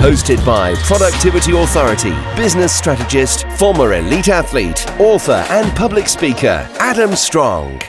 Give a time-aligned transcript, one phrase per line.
[0.00, 7.82] Hosted by Productivity Authority, business strategist, former elite athlete, author, and public speaker, Adam Strong.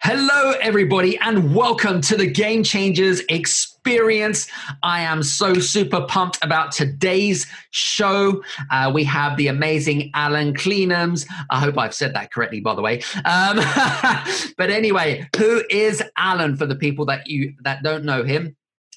[0.00, 4.48] Hello, everybody, and welcome to the Game Changers Experience.
[4.84, 8.40] I am so super pumped about today's show.
[8.70, 11.26] Uh, we have the amazing Allan Kleynhans.
[11.50, 13.02] I hope I've said that correctly, by the way.
[13.24, 13.56] Um,
[14.56, 16.56] but anyway, who is Allan?
[16.56, 18.54] For the people that you that don't know him,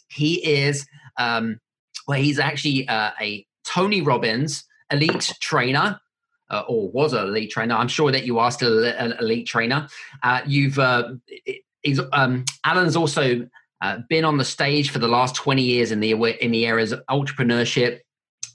[0.07, 0.85] he is
[1.17, 1.59] um,
[2.07, 5.99] well, he's actually uh, a Tony Robbins elite trainer
[6.51, 7.75] uh, or was an elite trainer.
[7.75, 9.87] I'm sure that you are still an elite trainer.
[10.21, 11.13] Uh, you've uh,
[11.82, 13.48] he's, um, Allan's also
[13.82, 16.12] uh, been on the stage for the last 20 years in the
[16.43, 17.99] in the areas of entrepreneurship,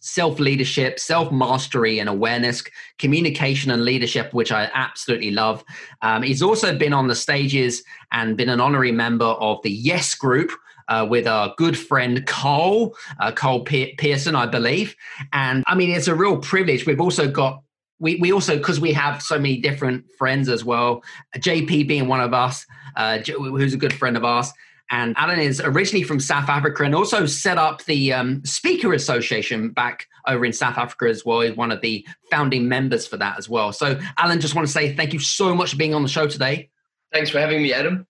[0.00, 2.62] self leadership, self mastery and awareness,
[2.98, 5.64] communication and leadership, which I absolutely love.
[6.02, 10.14] Um, he's also been on the stages and been an honorary member of the Yes
[10.14, 10.52] Group.
[10.88, 14.94] Uh, with our good friend Cole, uh, Cole Pearson, I believe.
[15.32, 16.86] And I mean, it's a real privilege.
[16.86, 17.64] We've also got
[17.98, 21.02] we, we also because we have so many different friends as well
[21.36, 24.52] jp being one of us uh, who's a good friend of ours.
[24.90, 29.70] And allan is originally from south africa and also set up the um, speaker association
[29.70, 31.40] back over in south africa as well.
[31.40, 33.72] He's one of the founding members for that as well.
[33.72, 36.28] So allan just want to say thank you so much for being on the show
[36.28, 36.70] today.
[37.12, 38.06] Thanks for having me adam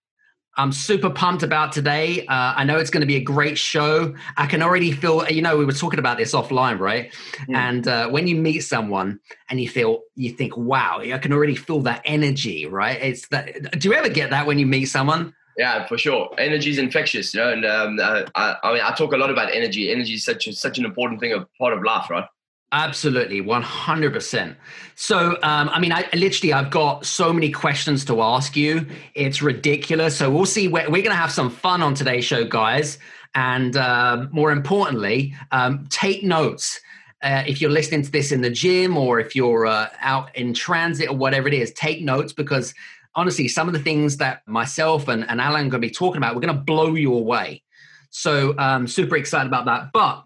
[0.57, 2.27] I'm super pumped about today.
[2.27, 4.15] Uh, I know it's going to be a great show.
[4.37, 7.13] I can already feel, you know, we were talking about this offline, right?
[7.49, 7.55] Mm.
[7.55, 11.57] And uh, when you meet someone and you feel, you think, wow, I can already
[11.57, 12.99] feel that energy, right?
[13.03, 13.79] It's that.
[13.79, 15.35] Do you ever get that when you meet someone?
[15.59, 16.35] Yeah, for sure.
[16.39, 17.53] Energy is infectious, you know.
[17.53, 19.91] And um, uh, I, I mean, I talk a lot about energy.
[19.91, 22.27] Energy is such a, such an important thing, a part of life, right?
[22.73, 24.57] Absolutely, 100%.
[24.97, 28.87] So, um, I mean, I literally, I've got so many questions to ask you.
[29.15, 30.17] It's ridiculous.
[30.17, 30.67] So, we'll see.
[30.67, 32.99] We're, we're going to have some fun on today's show, guys.
[33.37, 36.81] And uh, more importantly, um, take notes.
[37.23, 40.53] Uh, if you're listening to this in the gym or if you're uh, out in
[40.53, 42.75] transit or whatever it is, take notes because
[43.15, 46.19] honestly, some of the things that myself and, and Allan are going to be talking
[46.19, 47.63] about, we're going to blow you away.
[48.11, 49.93] So, um, super excited about that.
[49.93, 50.25] But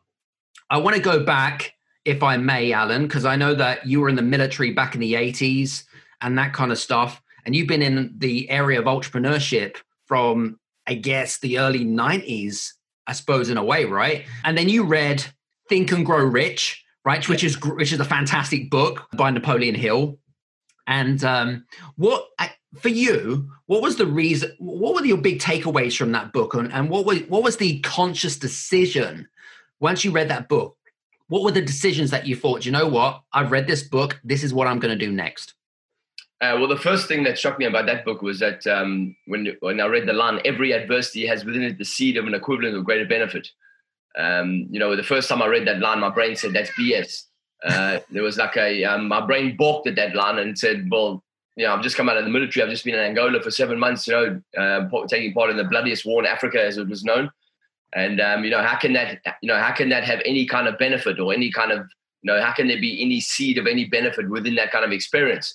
[0.69, 1.75] I want to go back
[2.05, 5.01] if I may, Allan, because I know that you were in the military back in
[5.01, 5.85] the 80s
[6.21, 7.23] and that kind of stuff.
[7.45, 12.73] And you've been in the area of entrepreneurship from, I guess, the early 90s,
[13.07, 14.25] I suppose, in a way, right?
[14.45, 15.25] And then you read
[15.69, 17.27] Think and Grow Rich, right?
[17.29, 20.19] Which is which is a fantastic book by Napoleon Hill.
[20.87, 21.65] And um,
[21.97, 22.27] what
[22.79, 23.51] for you?
[23.67, 24.53] What was the reason?
[24.59, 26.55] What were your big takeaways from that book?
[26.55, 29.29] And, and what was what was the conscious decision
[29.81, 30.77] once you read that book?
[31.31, 34.45] What were the decisions that you thought you know what i've read this book this
[34.45, 35.55] is what i'm going to do next
[36.43, 39.55] uh, well, the first thing that struck me about that book was that um, when
[39.61, 42.75] when I read the line, every adversity has within it the seed of an equivalent
[42.75, 43.47] of greater benefit.
[44.19, 47.25] Um, you know, the first time I read that line, my brain said that's BS.
[47.63, 51.23] Uh, there was like a um, my brain balked at that line and said, "Well,
[51.57, 52.65] you know, I've just come out of the military.
[52.65, 54.07] I've just been in Angola for seven months.
[54.07, 57.31] You know, uh, taking part in the bloodiest war in Africa, as it was known.
[57.95, 60.69] And um, you know, how can that you know how can that have any kind
[60.69, 61.81] of benefit or any kind of
[62.23, 64.93] you know how can there be any seed of any benefit within that kind of
[64.93, 65.55] experience?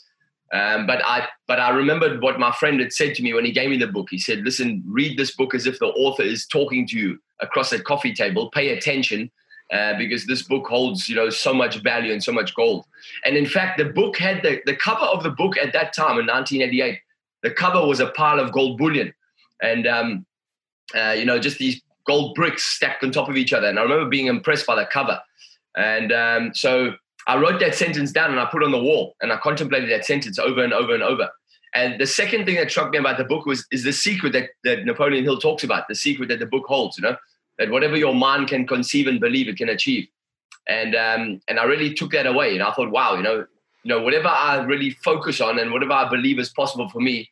[0.53, 3.51] Um, but I but I remembered what my friend had said to me when he
[3.51, 4.07] gave me the book.
[4.09, 7.71] He said, "Listen, read this book as if the author is talking to you across
[7.71, 8.49] a coffee table.
[8.51, 9.31] Pay attention."
[9.73, 12.85] Uh, because this book holds, you know, so much value and so much gold.
[13.23, 16.19] And in fact, the book had the, the cover of the book at that time
[16.19, 16.99] in 1988.
[17.41, 19.11] The cover was a pile of gold bullion,
[19.63, 20.25] and um,
[20.95, 23.67] uh, you know, just these gold bricks stacked on top of each other.
[23.67, 25.19] And I remember being impressed by the cover.
[25.75, 26.93] And um, so
[27.27, 29.89] I wrote that sentence down and I put it on the wall and I contemplated
[29.89, 31.29] that sentence over and over and over.
[31.73, 34.51] And the second thing that struck me about the book was is the secret that,
[34.63, 37.17] that Napoleon Hill talks about, the secret that the book holds, you know,
[37.57, 40.07] that whatever your mind can conceive and believe it can achieve.
[40.69, 42.53] And um, and I really took that away.
[42.53, 43.45] And I thought, wow, you know,
[43.83, 47.29] you know, whatever I really focus on and whatever I believe is possible for me,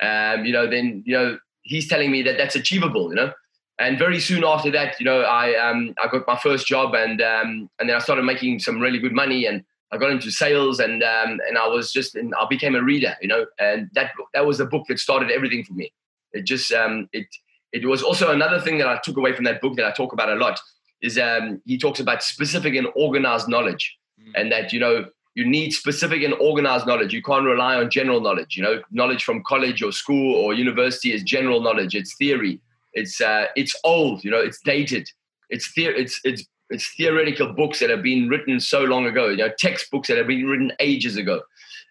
[0.00, 3.32] um, you know, then you know, he's telling me that that's achievable, you know
[3.78, 7.20] and very soon after that, you know, I um, I got my first job, and
[7.20, 10.80] um, and then I started making some really good money, and I got into sales,
[10.80, 14.12] and um, and I was just, and I became a reader, you know, and that
[14.32, 15.92] that was the book that started everything for me.
[16.32, 17.26] It just um, it
[17.72, 20.12] it was also another thing that I took away from that book that I talk
[20.12, 20.58] about a lot
[21.02, 24.32] is um, he talks about specific and organized knowledge, mm.
[24.34, 27.12] and that you know you need specific and organized knowledge.
[27.12, 28.56] You can't rely on general knowledge.
[28.56, 31.94] You know, knowledge from college or school or university is general knowledge.
[31.94, 32.58] It's theory.
[32.96, 34.24] It's uh, it's old.
[34.24, 35.08] You know, it's dated.
[35.50, 39.28] It's the- it's it's it's theoretical books that have been written so long ago.
[39.28, 41.42] You know, textbooks that have been written ages ago.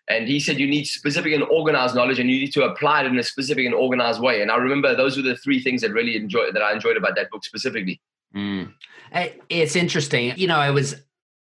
[0.08, 3.08] And he said you need specific and organized knowledge, and you need to apply it
[3.08, 4.42] in a specific and organized way.
[4.42, 7.16] And I remember those were the three things that really enjoyed that I enjoyed about
[7.16, 8.00] that book specifically.
[8.36, 8.74] Mm.
[9.50, 10.34] It's interesting.
[10.36, 10.96] You know, I was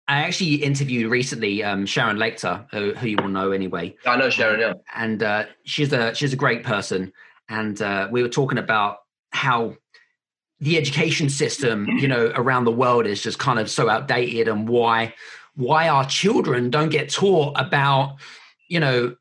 [0.07, 3.95] I actually interviewed recently um, Sharon Lechter, who, who, you will know anyway.
[4.05, 4.73] I know Sharon, yeah.
[4.95, 7.11] And uh, she's a she's a great person,
[7.49, 8.99] and uh, we were talking about
[9.35, 9.75] how
[10.59, 14.67] the education system, you know, around the world is just kind of so outdated, and
[14.67, 15.13] why
[15.55, 18.17] why our children don't get taught about,
[18.67, 19.15] you know,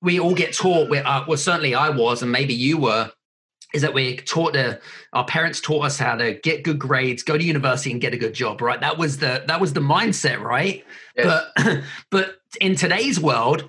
[0.00, 0.94] we all get taught.
[0.94, 3.10] Uh, well, certainly I was, and maybe you were
[3.72, 4.80] is that we're taught the
[5.12, 8.18] our parents taught us how to get good grades, go to university, and get a
[8.18, 8.60] good job.
[8.60, 10.84] Right, that was the that was the mindset, right?
[11.16, 11.44] Yes.
[11.56, 13.68] But but in today's world,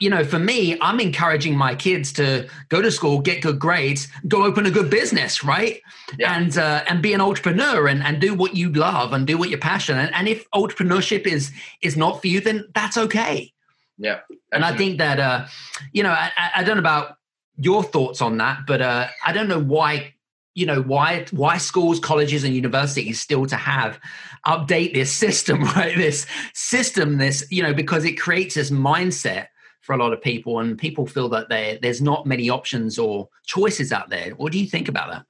[0.00, 4.08] you know, for me, I'm encouraging my kids to go to school, get good grades,
[4.28, 5.80] go open a good business, right?
[6.18, 6.36] Yeah.
[6.36, 9.50] And uh, and be an entrepreneur and, and do what you love and do what
[9.50, 10.06] you're passionate.
[10.06, 11.50] And, and if entrepreneurship is
[11.80, 13.52] is not for you, then that's okay.
[13.98, 14.38] Yeah, absolutely.
[14.52, 15.46] and I think that uh,
[15.92, 17.16] you know, I, I don't know about
[17.56, 20.14] your thoughts on that, but uh, I don't know why
[20.54, 23.98] you know why why schools colleges and universities still to have
[24.46, 29.46] update this system right this system this you know because it creates this mindset
[29.82, 33.28] for a lot of people and people feel that there there's not many options or
[33.44, 35.24] choices out there what do you think about that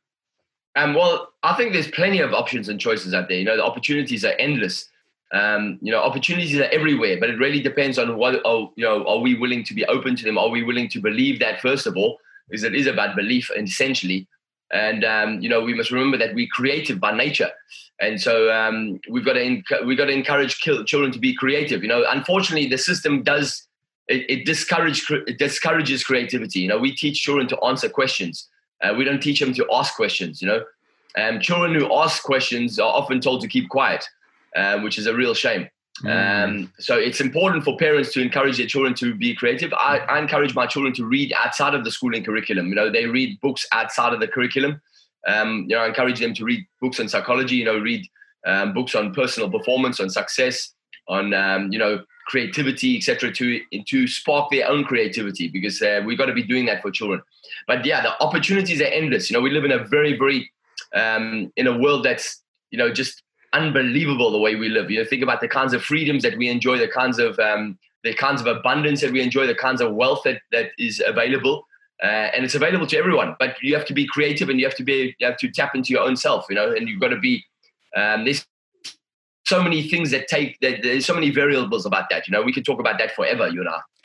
[0.81, 3.65] um, well i think there's plenty of options and choices out there you know the
[3.65, 4.89] opportunities are endless
[5.35, 9.03] um, you know, opportunities are everywhere, but it really depends on what, oh, you know,
[9.07, 10.37] are we willing to be open to them?
[10.37, 12.19] Are we willing to believe that first of all,
[12.49, 14.29] because it is about belief essentially.
[14.73, 17.51] And um, you know, we must remember that we're creative by nature,
[18.01, 21.83] and so um, we've got to enc- we've got to encourage children to be creative.
[21.83, 23.69] You know, unfortunately, the system does
[24.09, 26.61] it, it discourage it discourages creativity.
[26.61, 28.49] You know, we teach children to answer questions.
[28.83, 30.43] Uh, we don't teach them to ask questions.
[30.43, 30.65] You know,
[31.17, 34.05] um, children who ask questions are often told to keep quiet
[34.57, 35.69] um, which is a real shame.
[36.03, 36.45] Mm.
[36.45, 39.73] Um, so it's important for parents to encourage their children to be creative.
[39.75, 42.69] I, I, encourage my children to read outside of the schooling curriculum.
[42.69, 44.81] You know, they read books outside of the curriculum.
[45.29, 47.57] Um, you know, I encourage them to read books on psychology.
[47.57, 48.07] You know, read
[48.47, 50.73] um, books on personal performance, on success,
[51.09, 52.03] on um, you know
[52.33, 53.31] creativity, etc.
[53.31, 56.91] To to spark their own creativity because uh, we've got to be doing that for
[56.91, 57.21] children.
[57.67, 59.29] But yeah, the opportunities are endless.
[59.29, 60.51] You know, we live in a very very
[60.95, 64.91] um, in a world that's you know just unbelievable the way we live.
[64.91, 67.79] You know, think about the kinds of freedoms that we enjoy, the kinds of um,
[68.03, 71.67] the kinds of abundance that we enjoy, the kinds of wealth that that is available,
[72.03, 73.37] uh, and it's available to everyone.
[73.39, 75.75] But you have to be creative, and you have to be you have to tap
[75.75, 76.47] into your own self.
[76.49, 77.45] You know, and you've got to be.
[77.95, 78.47] Um, there's
[79.53, 82.27] so many things that take that there's so many variables about that.
[82.27, 83.49] You know, we could talk about that forever.
[83.49, 83.79] You I.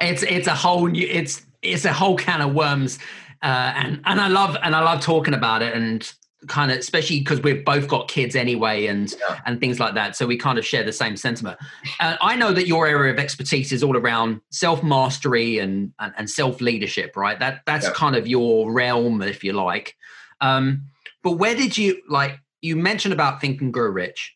[0.00, 2.98] it's it's a whole new it's it's a whole can of worms.
[3.42, 6.12] Uh, and and I love and I love talking about it and
[6.48, 9.40] kind of especially because we've both got kids anyway and yeah.
[9.46, 11.58] and things like that so we kind of share the same sentiment
[11.98, 16.12] uh, i know that your area of expertise is all around self mastery and, and,
[16.18, 17.92] and self leadership right that that's yeah.
[17.92, 19.96] kind of your realm if you like
[20.40, 20.82] um,
[21.24, 24.34] but where did you like you mentioned about think and grow rich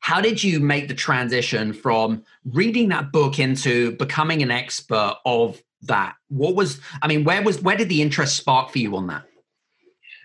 [0.00, 5.62] how did you make the transition from reading that book into becoming an expert of
[5.82, 9.06] that what was i mean where was where did the interest spark for you on
[9.06, 9.24] that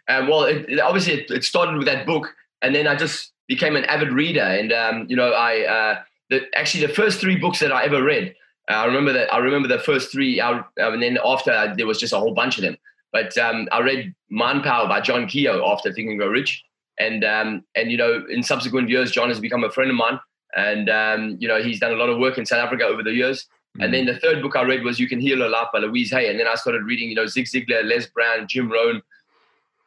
[0.10, 3.32] um, well, it, it, obviously, it, it, started with that book, and then I just
[3.48, 4.42] became an avid reader.
[4.42, 8.04] And um, you know, I uh, the, actually the first three books that I ever
[8.04, 8.36] read,
[8.70, 11.86] uh, I remember that I remember the first three, uh, and then after uh, there
[11.86, 12.76] was just a whole bunch of them.
[13.14, 16.64] But um, I read Mind Power by John Kehoe after Think and Grow Rich,
[17.00, 20.20] and um, and you know, in subsequent years, John has become a friend of mine,
[20.56, 23.14] and um, you know, he's done a lot of work in South Africa over the
[23.14, 23.48] years.
[23.78, 23.84] Mm-hmm.
[23.84, 26.12] And then the third book I read was You Can Heal a Life by Louise
[26.12, 26.30] Hay.
[26.30, 29.02] And then I started reading, you know, Zig Ziglar, Les Brown, Jim Rohn,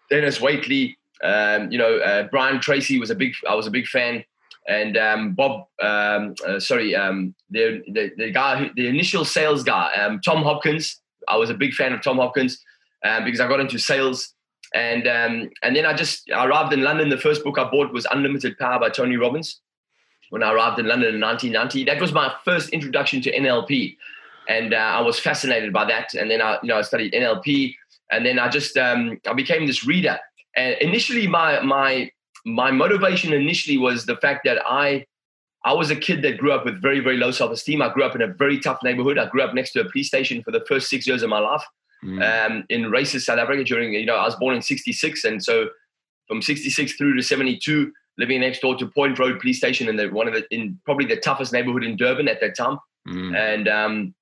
[0.09, 3.87] Dennis Waitley, um, you know, uh, Brian Tracy was a big, I was a big
[3.87, 4.25] fan.
[4.69, 9.65] And um, Bob, um, uh, sorry, um, the, the, the guy, who, the initial sales
[9.65, 11.01] guy, um, Tom Hopkins.
[11.29, 12.63] I was a big fan of Tom Hopkins
[13.05, 14.35] um, because I got into sales.
[14.75, 15.07] And
[15.63, 17.09] and then I just I arrived in London.
[17.09, 19.61] The first book I bought was Unlimited Power by Tony Robbins.
[20.31, 23.97] When I arrived in London in 1990, that was my first introduction to NLP,
[24.49, 26.15] and uh, I was fascinated by that.
[26.15, 27.75] And then I, you know, I studied NLP
[28.13, 30.19] and then I just um, I became this reader.
[30.55, 32.11] And initially, my my
[32.45, 35.07] my motivation initially was the fact that I
[35.65, 37.83] I was a kid that grew up with very very low self esteem.
[37.83, 39.19] I grew up in a very tough neighborhood.
[39.19, 41.39] I grew up next to a police station for the first six years of my
[41.39, 41.65] life
[42.05, 42.47] mm.
[42.47, 43.65] um, in racist South Africa.
[43.65, 45.69] During you know I was born in '66, and so
[46.29, 47.93] from '66 through to '72.
[48.19, 51.07] living next door to Point Road Police Station in the one of the in probably
[51.07, 52.79] the toughest neighborhood in Durban at that time.
[53.09, 53.37] Mm.
[53.37, 54.15] And um,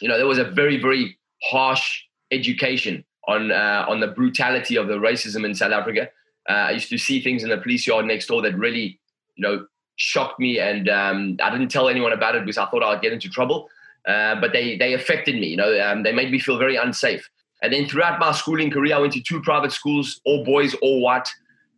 [0.00, 4.88] you know, there was a very very harsh education on uh, on the brutality of
[4.88, 6.08] the racism in South Africa.
[6.48, 8.98] Uh, I used to see things in the police yard next door that really,
[9.36, 9.66] you know,
[9.96, 13.12] shocked me, and um, I didn't tell anyone about it because I thought I'd get
[13.12, 13.68] into trouble.
[14.08, 15.48] Uh, but they they affected me.
[15.48, 17.28] You know, um, they made me feel very unsafe.
[17.62, 21.00] And then throughout my schooling career, I went to two private schools, all boys, all
[21.00, 21.28] white,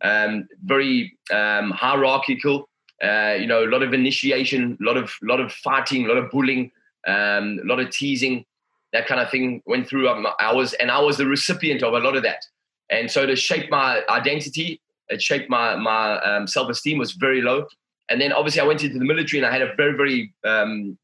[0.01, 2.69] um, very um, hierarchical.
[3.03, 6.17] Uh, you know, a lot of initiation, a lot of lot of fighting, a lot
[6.17, 6.71] of bullying,
[7.07, 8.45] um, a lot of teasing,
[8.93, 10.07] that kind of thing went through.
[10.07, 12.45] Um, I was and I was the recipient of a lot of that.
[12.89, 17.41] And so to shape my identity, it shaped my my um, self esteem was very
[17.41, 17.65] low.
[18.09, 20.97] And then obviously I went into the military and I had a very very um,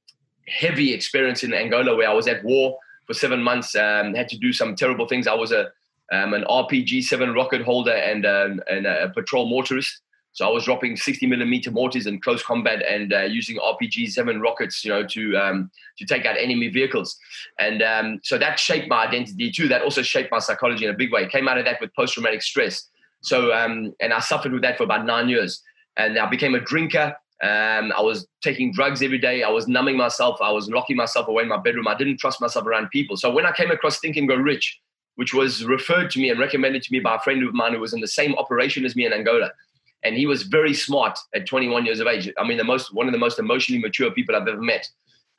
[0.47, 3.75] heavy experience in Angola where I was at war for seven months.
[3.75, 5.27] Um, had to do some terrible things.
[5.27, 5.71] I was a
[6.11, 9.91] um, an RPG seven rocket holder and, um, and a patrol mortarist.
[10.31, 14.39] So I was dropping 60 millimeter mortars in close combat and uh, using RPG seven
[14.39, 17.17] rockets, you know, to um, to take out enemy vehicles.
[17.57, 19.67] And um, so that shaped my identity too.
[19.67, 21.27] That also shaped my psychology in a big way.
[21.27, 22.87] Came out of that with post traumatic stress.
[23.21, 25.63] So um, and I suffered with that for about nine years.
[25.97, 27.15] And I became a drinker.
[27.43, 29.43] Um, I was taking drugs every day.
[29.43, 30.39] I was numbing myself.
[30.41, 31.87] I was locking myself away in my bedroom.
[31.87, 33.15] I didn't trust myself around people.
[33.15, 34.79] So when I came across Think and Grow Rich,
[35.15, 37.79] which was referred to me and recommended to me by a friend of mine who
[37.79, 39.51] was in the same operation as me in Angola,
[40.03, 42.31] and he was very smart at 21 years of age.
[42.39, 44.87] I mean, the most one of the most emotionally mature people I've ever met.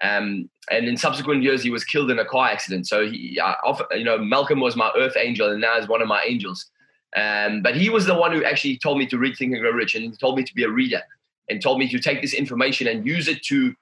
[0.01, 2.87] Um, and in subsequent years, he was killed in a car accident.
[2.87, 6.09] So he, often, you know, Malcolm was my earth angel, and now is one of
[6.09, 6.67] my angels.
[7.17, 9.73] Um, but he was the one who actually told me to read Think and Grow
[9.73, 11.03] Rich, and told me to be a reader
[11.49, 13.75] and told me to take this information and use it to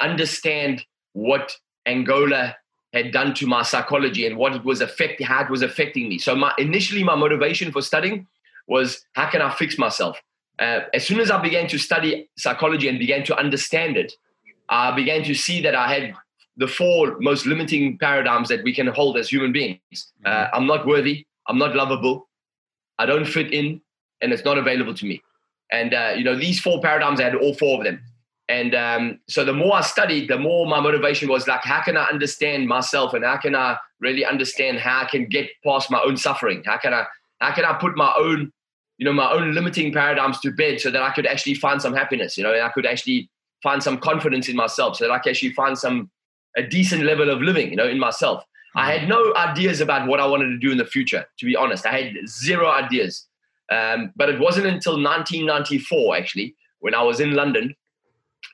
[0.00, 2.56] understand what Angola
[2.92, 6.18] had done to my psychology and what it was affecting, how it was affecting me.
[6.18, 8.26] So my initially my motivation for studying
[8.68, 10.20] was how can I fix myself?
[10.58, 14.12] Uh, as soon as I began to study psychology and began to understand it,
[14.68, 16.14] I began to see that I had
[16.56, 19.80] the four most limiting paradigms that we can hold as human beings.
[20.24, 20.56] Uh, mm-hmm.
[20.56, 21.26] I'm not worthy.
[21.48, 22.28] I'm not lovable.
[22.98, 23.80] I don't fit in,
[24.22, 25.20] and it's not available to me.
[25.72, 28.00] And uh, you know, these four paradigms, I had all four of them.
[28.48, 31.96] And um, so the more I studied, the more my motivation was like, how can
[31.96, 36.00] I understand myself, and how can I really understand how I can get past my
[36.02, 36.62] own suffering?
[36.66, 37.06] How can I
[37.40, 38.52] how can I put my own
[38.98, 41.94] you know my own limiting paradigms to bed so that I could actually find some
[41.94, 43.30] happiness, you know, and I could actually
[43.62, 46.10] find some confidence in myself, so that I could actually find some
[46.56, 48.44] a decent level of living, you know, in myself.
[48.76, 51.54] I had no ideas about what I wanted to do in the future, to be
[51.56, 51.86] honest.
[51.86, 53.26] I had zero ideas.
[53.70, 57.74] Um, but it wasn't until 1994, actually, when I was in London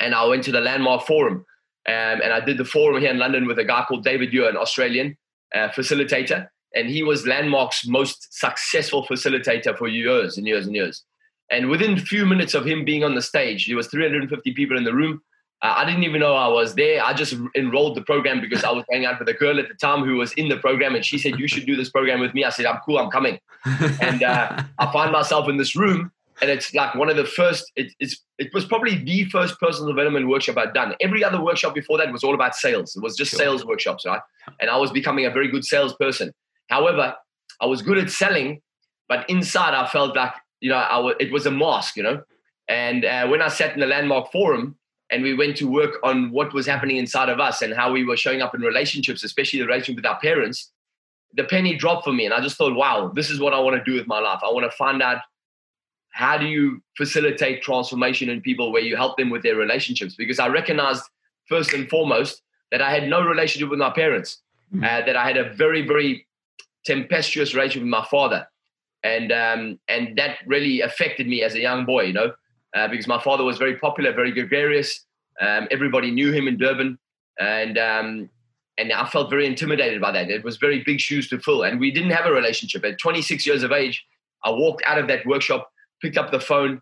[0.00, 1.44] and I went to the Landmark Forum.
[1.88, 4.48] Um, and I did the forum here in London with a guy called David Ure,
[4.48, 5.16] an Australian
[5.54, 6.48] uh, facilitator.
[6.74, 11.04] And he was Landmark's most successful facilitator for years and years and years.
[11.50, 14.76] And within a few minutes of him being on the stage, there was 350 people
[14.76, 15.20] in the room.
[15.62, 17.04] I didn't even know I was there.
[17.04, 19.74] I just enrolled the program because I was hanging out with a girl at the
[19.74, 22.32] time who was in the program, and she said, "You should do this program with
[22.32, 22.98] me." I said, "I'm cool.
[22.98, 23.38] I'm coming."
[24.00, 27.70] and uh, I find myself in this room, and it's like one of the first.
[27.76, 30.94] It, it's it was probably the first personal development workshop I'd done.
[30.98, 32.96] Every other workshop before that was all about sales.
[32.96, 33.38] It was just sure.
[33.38, 34.22] sales workshops, right?
[34.60, 36.32] And I was becoming a very good salesperson.
[36.68, 37.14] However,
[37.60, 38.62] I was good at selling,
[39.08, 42.22] but inside I felt like you know I w- it was a mask, you know.
[42.66, 44.76] And uh, when I sat in the landmark forum
[45.10, 48.04] and we went to work on what was happening inside of us and how we
[48.04, 50.70] were showing up in relationships, especially the relationship with our parents,
[51.34, 52.24] the penny dropped for me.
[52.24, 54.40] And I just thought, wow, this is what I want to do with my life.
[54.42, 55.18] I want to find out
[56.12, 60.14] how do you facilitate transformation in people where you help them with their relationships?
[60.14, 61.02] Because I recognized
[61.46, 64.38] first and foremost that I had no relationship with my parents,
[64.72, 64.84] mm-hmm.
[64.84, 66.26] uh, that I had a very, very
[66.84, 68.46] tempestuous relationship with my father.
[69.02, 72.32] And, um, and that really affected me as a young boy, you know
[72.74, 75.04] uh, because my father was very popular, very gregarious.
[75.40, 76.98] Um, everybody knew him in Durban,
[77.38, 78.30] and um,
[78.78, 80.30] and I felt very intimidated by that.
[80.30, 82.84] It was very big shoes to fill, and we didn't have a relationship.
[82.84, 84.04] At 26 years of age,
[84.44, 86.80] I walked out of that workshop, picked up the phone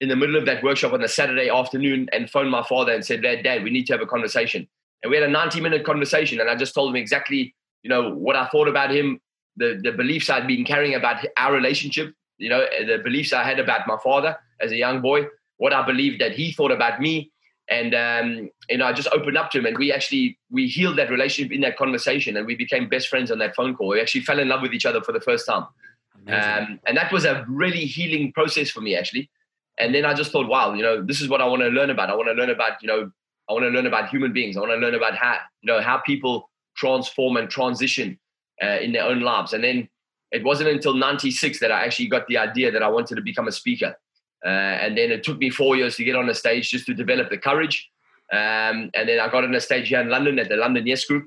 [0.00, 3.04] in the middle of that workshop on a Saturday afternoon, and phoned my father and
[3.04, 4.68] said, "Dad, Dad, we need to have a conversation."
[5.02, 8.36] And we had a 90-minute conversation, and I just told him exactly, you know, what
[8.36, 9.20] I thought about him,
[9.56, 13.58] the the beliefs I'd been carrying about our relationship, you know, the beliefs I had
[13.58, 17.30] about my father as a young boy, what I believed that he thought about me.
[17.70, 20.98] And, um, you know, I just opened up to him and we actually, we healed
[20.98, 23.88] that relationship in that conversation and we became best friends on that phone call.
[23.88, 25.66] We actually fell in love with each other for the first time.
[26.26, 29.30] Um, and that was a really healing process for me, actually.
[29.78, 31.90] And then I just thought, wow, you know, this is what I want to learn
[31.90, 32.10] about.
[32.10, 33.10] I want to learn about, you know,
[33.48, 34.56] I want to learn about human beings.
[34.56, 38.18] I want to learn about how, you know, how people transform and transition
[38.62, 39.52] uh, in their own lives.
[39.52, 39.88] And then
[40.30, 43.48] it wasn't until 96 that I actually got the idea that I wanted to become
[43.48, 43.96] a speaker.
[44.44, 46.94] Uh, and then it took me four years to get on the stage just to
[46.94, 47.90] develop the courage.
[48.32, 51.04] Um, and then I got on the stage here in London at the London Yes
[51.04, 51.26] Group.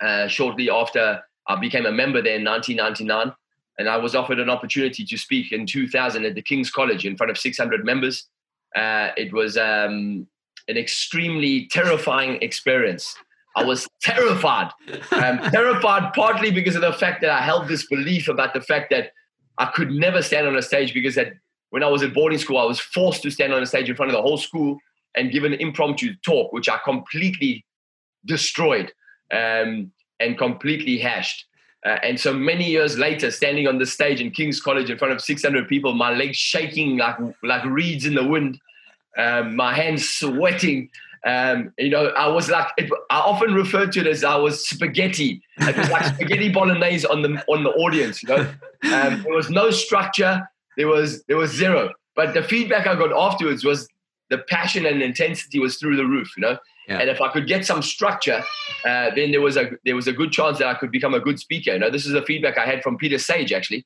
[0.00, 3.34] Uh, shortly after I became a member there in 1999,
[3.78, 7.16] and I was offered an opportunity to speak in 2000 at the King's College in
[7.16, 8.28] front of 600 members.
[8.76, 10.26] Uh, it was um,
[10.68, 13.16] an extremely terrifying experience.
[13.56, 14.70] I was terrified.
[15.10, 18.90] Um, terrified partly because of the fact that I held this belief about the fact
[18.90, 19.12] that
[19.58, 21.32] I could never stand on a stage because that
[21.70, 23.96] when I was at boarding school, I was forced to stand on a stage in
[23.96, 24.78] front of the whole school
[25.14, 27.64] and give an impromptu talk, which I completely
[28.24, 28.92] destroyed
[29.32, 31.44] um, and completely hashed.
[31.86, 35.12] Uh, and so many years later, standing on the stage in King's College in front
[35.12, 38.58] of 600 people, my legs shaking like like reeds in the wind,
[39.16, 40.90] um, my hands sweating.
[41.26, 44.68] Um, you know, I was like, it, I often refer to it as I was
[44.68, 45.42] spaghetti.
[45.58, 48.22] It was like spaghetti bolognese on the on the audience.
[48.22, 48.40] You know,
[48.92, 50.48] um, there was no structure.
[50.78, 51.92] There was there was zero.
[52.16, 53.86] But the feedback I got afterwards was
[54.30, 56.32] the passion and intensity was through the roof.
[56.36, 56.58] You know,
[56.88, 57.00] yeah.
[57.00, 58.42] And if I could get some structure,
[58.86, 61.20] uh, then there was a there was a good chance that I could become a
[61.20, 61.72] good speaker.
[61.72, 63.84] You know, this is the feedback I had from Peter Sage actually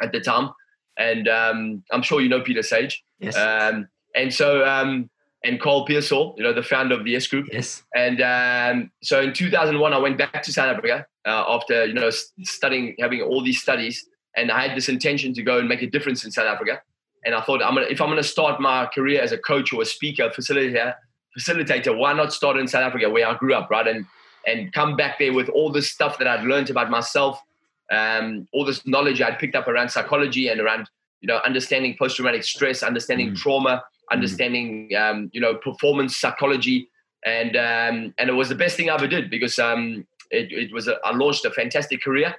[0.00, 0.50] at the time,
[0.98, 3.04] and um, I'm sure you know Peter Sage.
[3.20, 3.36] Yes.
[3.36, 5.08] Um, and so um,
[5.44, 7.46] and Carl Pearsall, you know, the founder of the Yes Group.
[7.52, 7.84] Yes.
[7.94, 12.10] And um, so in 2001, I went back to South Africa uh, after you know
[12.42, 14.04] studying, having all these studies,
[14.36, 16.80] and I had this intention to go and make a difference in South Africa.
[17.24, 19.72] And I thought, I'm gonna, if I'm going to start my career as a coach
[19.72, 20.94] or a speaker, facilitator,
[21.38, 23.86] facilitator, why not start in South Africa where I grew up, right?
[23.86, 24.06] And
[24.46, 27.42] and come back there with all this stuff that I'd learned about myself,
[27.90, 30.88] um, all this knowledge I'd picked up around psychology and around
[31.20, 33.36] you know understanding post traumatic stress, understanding mm.
[33.36, 34.14] trauma, mm.
[34.14, 36.88] understanding um, you know performance psychology,
[37.24, 40.72] and um, and it was the best thing I ever did because um, it, it
[40.72, 42.36] was a, I launched a fantastic career.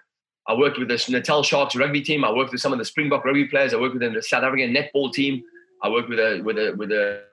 [0.47, 2.23] I worked with the Natal Sharks rugby team.
[2.23, 3.73] I worked with some of the Springbok rugby players.
[3.73, 5.43] I worked with the South African netball team.
[5.83, 7.23] I worked with a with a with a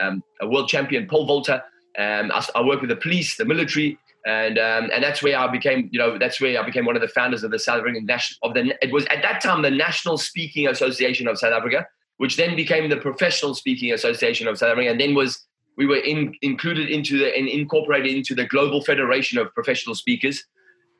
[0.00, 1.62] um, a world champion pole vaulter.
[1.98, 5.46] Um, I, I work with the police, the military, and um, and that's where I
[5.46, 8.04] became, you know, that's where I became one of the founders of the South African
[8.04, 8.74] national of the.
[8.82, 12.90] It was at that time the National Speaking Association of South Africa, which then became
[12.90, 15.46] the Professional Speaking Association of South Africa, and then was
[15.76, 20.44] we were in, included into the and incorporated into the Global Federation of Professional Speakers,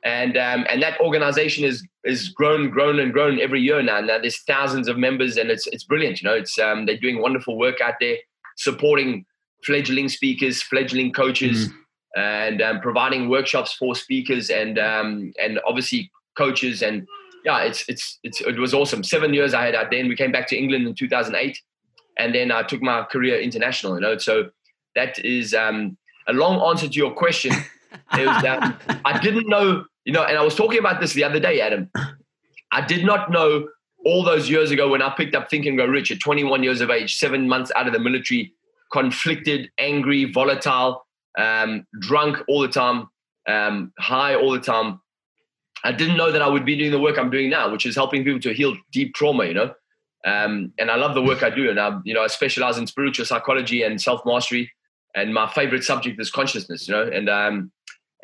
[0.07, 4.01] and um, and that organization is is grown, grown, and grown every year now.
[4.01, 6.23] Now there's thousands of members, and it's it's brilliant.
[6.23, 8.17] You know, it's um, they're doing wonderful work out there
[8.57, 9.27] supporting
[9.65, 11.73] fledgling speakers, fledgling coaches, mm.
[12.17, 16.83] and um, providing workshops for speakers and um, and obviously coaches.
[16.83, 17.05] And
[17.45, 19.03] yeah, it's it's it's it was awesome.
[19.03, 21.61] Seven years I had out there, and we came back to England in 2008,
[22.17, 23.97] and then I took my career international.
[23.97, 24.51] You know, so
[24.95, 27.53] that is um, a long answer to your question.
[28.13, 31.41] was, um, I didn't know, you know, and I was talking about this the other
[31.41, 31.91] day, Adam.
[32.73, 33.69] I did not know
[34.05, 36.81] all those years ago when I picked up Think and Grow Rich at 21 years
[36.81, 38.55] of age, seven months out of the military,
[38.93, 41.05] conflicted, angry, volatile,
[41.37, 43.09] um, drunk all the time,
[43.49, 45.01] um, high all the time.
[45.83, 47.97] I didn't know that I would be doing the work I'm doing now, which is
[47.97, 49.75] helping people to heal deep trauma, you know.
[50.25, 51.69] Um, and I love the work I do.
[51.69, 54.71] And I, you know, I specialize in spiritual psychology and self mastery.
[55.17, 57.03] And my favorite subject is consciousness, you know.
[57.03, 57.73] And um,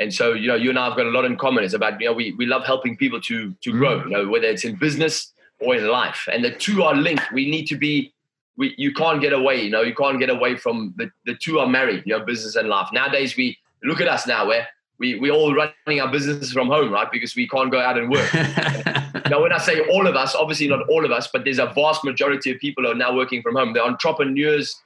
[0.01, 1.65] and so, you know, you and I have got a lot in common.
[1.65, 4.05] It's about, you know, we, we love helping people to to grow, mm.
[4.05, 6.29] you know, whether it's in business, or in life.
[6.31, 7.33] And the two are linked.
[7.33, 8.13] We need to be,
[8.57, 11.59] we, you can't get away, you know, you can't get away from the, the two
[11.59, 12.89] are married, you know, business and life.
[12.93, 16.93] Nowadays, we look at us now where we, we're all running our businesses from home,
[16.93, 17.11] right?
[17.11, 18.33] Because we can't go out and work.
[19.31, 21.73] now, when I say all of us, obviously not all of us, but there's a
[21.75, 23.73] vast majority of people are now working from home.
[23.73, 24.77] The entrepreneurs,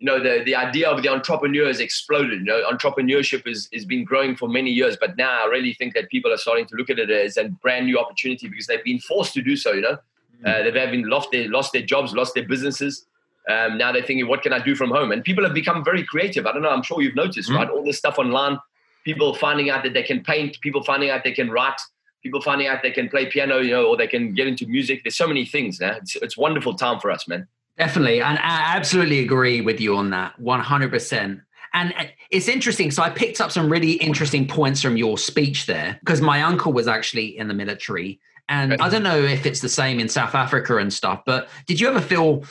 [0.00, 2.40] you know, the, the idea of the entrepreneur has exploded.
[2.40, 5.94] You know, entrepreneurship is, is been growing for many years, but now I really think
[5.94, 8.84] that people are starting to look at it as a brand new opportunity because they've
[8.84, 9.98] been forced to do so, you know.
[10.44, 13.06] Uh, they've even lost their lost their jobs, lost their businesses.
[13.48, 15.12] Um, now they're thinking, what can I do from home?
[15.12, 16.46] And people have become very creative.
[16.46, 16.70] I don't know.
[16.70, 17.68] I'm sure you've noticed, mm right?
[17.68, 18.58] All this stuff online.
[19.04, 20.58] People finding out that they can paint.
[20.60, 21.80] People finding out they can write.
[22.22, 25.02] People finding out they can play piano, you know, or they can get into music.
[25.04, 25.80] There's so many things.
[25.80, 27.46] Now it's it's wonderful time for us, man.
[27.76, 30.90] Definitely, and I absolutely agree with you on that, 100.
[30.90, 31.40] percent
[31.74, 32.92] and uh, it's interesting.
[32.92, 36.72] So I picked up some really interesting points from your speech there because my uncle
[36.72, 40.34] was actually in the military and I don't know if it's the same in South
[40.34, 42.44] Africa and stuff, but did you ever feel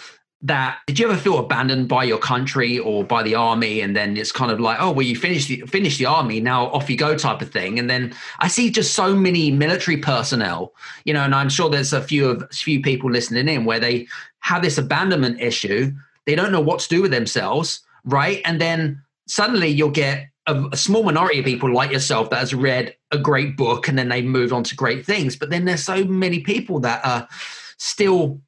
[0.43, 3.81] that did you ever feel abandoned by your country or by the army?
[3.81, 6.67] And then it's kind of like oh well you finished the finish the army now
[6.67, 7.79] off you go type of thing.
[7.79, 10.73] And then i see just so many military personnel
[11.05, 14.07] you know and i'm sure there's a few of few people listening in where they
[14.39, 15.91] have this abandonment issue.
[16.25, 18.41] They don't know what to do with themselves right?
[18.45, 22.53] And then suddenly you'll get a, a, small minority of people like yourself that has
[22.53, 25.35] read a great book and then they moved on to great things.
[25.35, 27.27] But then there's so many people that are
[27.77, 28.41] still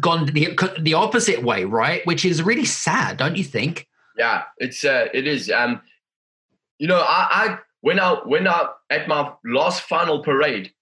[0.00, 2.04] gone the the opposite way, right?
[2.06, 3.86] Which is really sad, don't you think?
[4.16, 5.50] Yeah, it's uh, it is.
[5.50, 5.80] Um,
[6.78, 10.72] you know, I, I when I when I at my last final parade,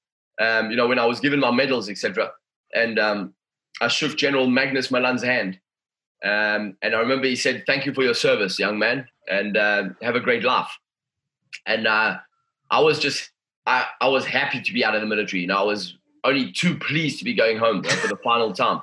[0.41, 2.31] um, you know, when I was given my medals, etc.,
[2.75, 3.35] and um,
[3.81, 5.59] I shook General Magnus Malan's hand,
[6.25, 9.85] um, and I remember he said, "Thank you for your service, young man, and uh,
[10.03, 10.71] have a great life."
[11.67, 12.19] And uh,
[12.71, 13.31] I was just,
[13.67, 15.45] I, I was happy to be out of the military.
[15.47, 18.81] Know, I was only too pleased to be going home for the final time.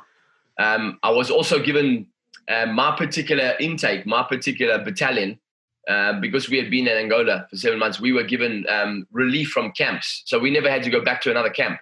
[0.60, 2.06] Um, I was also given
[2.48, 5.40] uh, my particular intake, my particular battalion,
[5.88, 8.00] uh, because we had been in Angola for seven months.
[8.00, 11.32] We were given um, relief from camps, so we never had to go back to
[11.32, 11.80] another camp.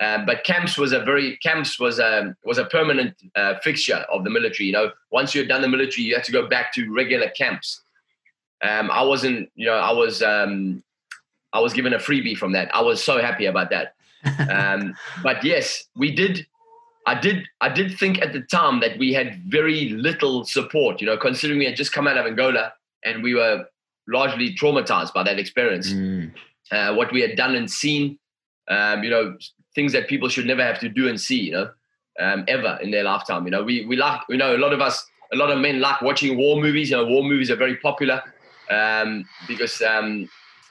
[0.00, 4.24] Um, but camps was a very camps was a was a permanent uh, fixture of
[4.24, 4.66] the military.
[4.66, 7.28] You know, once you had done the military, you had to go back to regular
[7.30, 7.80] camps.
[8.62, 10.82] Um, I wasn't, you know, I was um,
[11.52, 12.74] I was given a freebie from that.
[12.74, 13.94] I was so happy about that.
[14.50, 16.46] Um, but yes, we did.
[17.06, 17.46] I did.
[17.60, 21.00] I did think at the time that we had very little support.
[21.00, 22.72] You know, considering we had just come out of Angola
[23.04, 23.66] and we were
[24.08, 25.92] largely traumatized by that experience.
[25.92, 26.32] Mm.
[26.70, 28.18] Uh, what we had done and seen,
[28.68, 29.36] um, you know,
[29.74, 31.70] things that people should never have to do and see, you know,
[32.20, 33.44] um, ever in their lifetime.
[33.44, 35.80] You know, we we like, you know, a lot of us, a lot of men
[35.80, 36.90] like watching war movies.
[36.90, 38.22] You know, war movies are very popular
[38.70, 40.28] um, because um,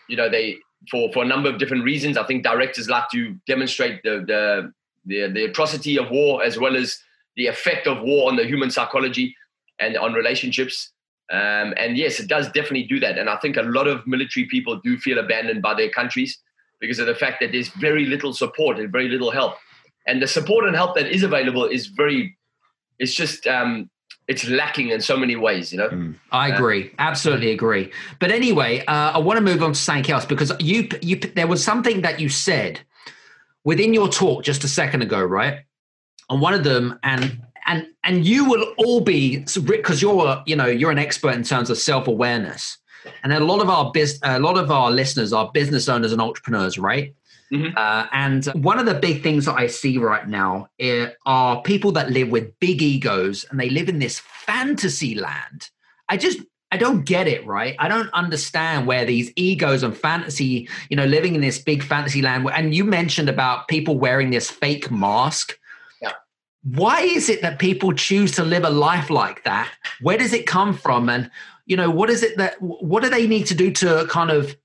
[0.08, 0.58] you know they
[0.89, 2.17] for for a number of different reasons.
[2.17, 4.74] I think directors like to demonstrate the the
[5.06, 7.00] the, the atrocity of war as well as
[7.36, 9.36] the effect of war on the human psychology
[9.80, 10.92] and on relationships.
[11.32, 13.18] Um, and yes, it does definitely do that.
[13.18, 16.38] And I think a lot of military people do feel abandoned by their countries
[16.80, 19.56] because of the fact that there's very little support and very little help.
[20.06, 22.38] And the support and help that is available is very,
[23.00, 23.89] it's just, um,
[24.28, 25.89] it's lacking in so many ways, you know.
[25.89, 26.16] Mm.
[26.32, 27.92] I uh, agree, uh, absolutely agree.
[28.20, 31.48] But anyway, uh, I want to move on to something else because you, you, there
[31.48, 32.82] was something that you said
[33.63, 35.60] within your talk just a second ago, right?
[36.30, 40.67] And one of them, and and and you will all be because you're you know
[40.67, 42.78] you're an expert in terms of self awareness
[43.23, 46.21] and a lot of our biz, a lot of our listeners are business owners and
[46.21, 47.13] entrepreneurs, right?
[47.52, 47.78] Mm-hmm.
[47.78, 51.91] Uh, and one of the big things that I see right now eh, are people
[51.93, 55.69] that live with big egos and they live in this fantasy land.
[56.10, 56.39] I just
[56.73, 57.75] I don't get it, right?
[57.77, 62.21] I don't understand where these egos and fantasy, you know, living in this big fantasy
[62.21, 62.49] land.
[62.51, 65.57] And you mentioned about people wearing this fake mask.
[66.01, 66.13] Yeah.
[66.63, 69.69] Why is it that people choose to live a life like that?
[70.01, 71.09] Where does it come from?
[71.09, 71.29] And
[71.65, 74.55] you know what is it that what do they need to do to kind of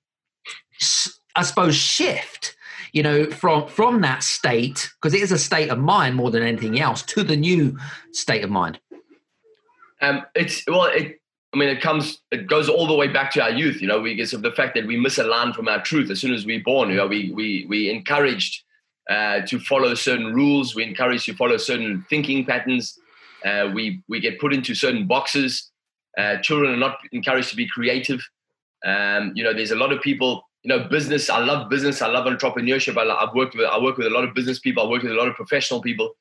[1.36, 2.56] i suppose shift
[2.92, 6.42] you know from from that state because it is a state of mind more than
[6.42, 7.78] anything else to the new
[8.12, 8.80] state of mind
[10.00, 11.17] um it's well it
[11.58, 14.20] mean it comes it goes all the way back to our youth you know we
[14.20, 16.62] of the fact that we miss a misalign from our truth as soon as we're
[16.62, 18.62] born you know we we we encouraged
[19.10, 22.98] uh, to follow certain rules we encourage to follow certain thinking patterns
[23.44, 25.70] uh, we we get put into certain boxes
[26.18, 28.20] uh, children are not encouraged to be creative.
[28.84, 30.42] Um, you know, there's a lot of people.
[30.64, 31.30] You know, business.
[31.30, 32.02] I love business.
[32.02, 32.98] I love entrepreneurship.
[32.98, 33.66] I, have worked with.
[33.66, 34.84] I work with a lot of business people.
[34.84, 36.16] I work with a lot of professional people,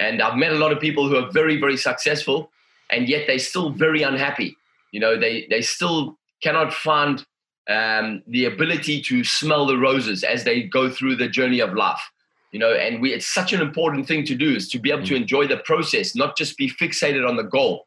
[0.00, 2.50] and I've met a lot of people who are very, very successful,
[2.90, 4.56] and yet they're still very unhappy.
[4.94, 7.24] You know, they they still cannot find
[7.68, 12.04] um, the ability to smell the roses as they go through the journey of life.
[12.52, 15.06] You know, and we it's such an important thing to do is to be able
[15.06, 15.22] to mm.
[15.22, 17.84] enjoy the process, not just be fixated on the goal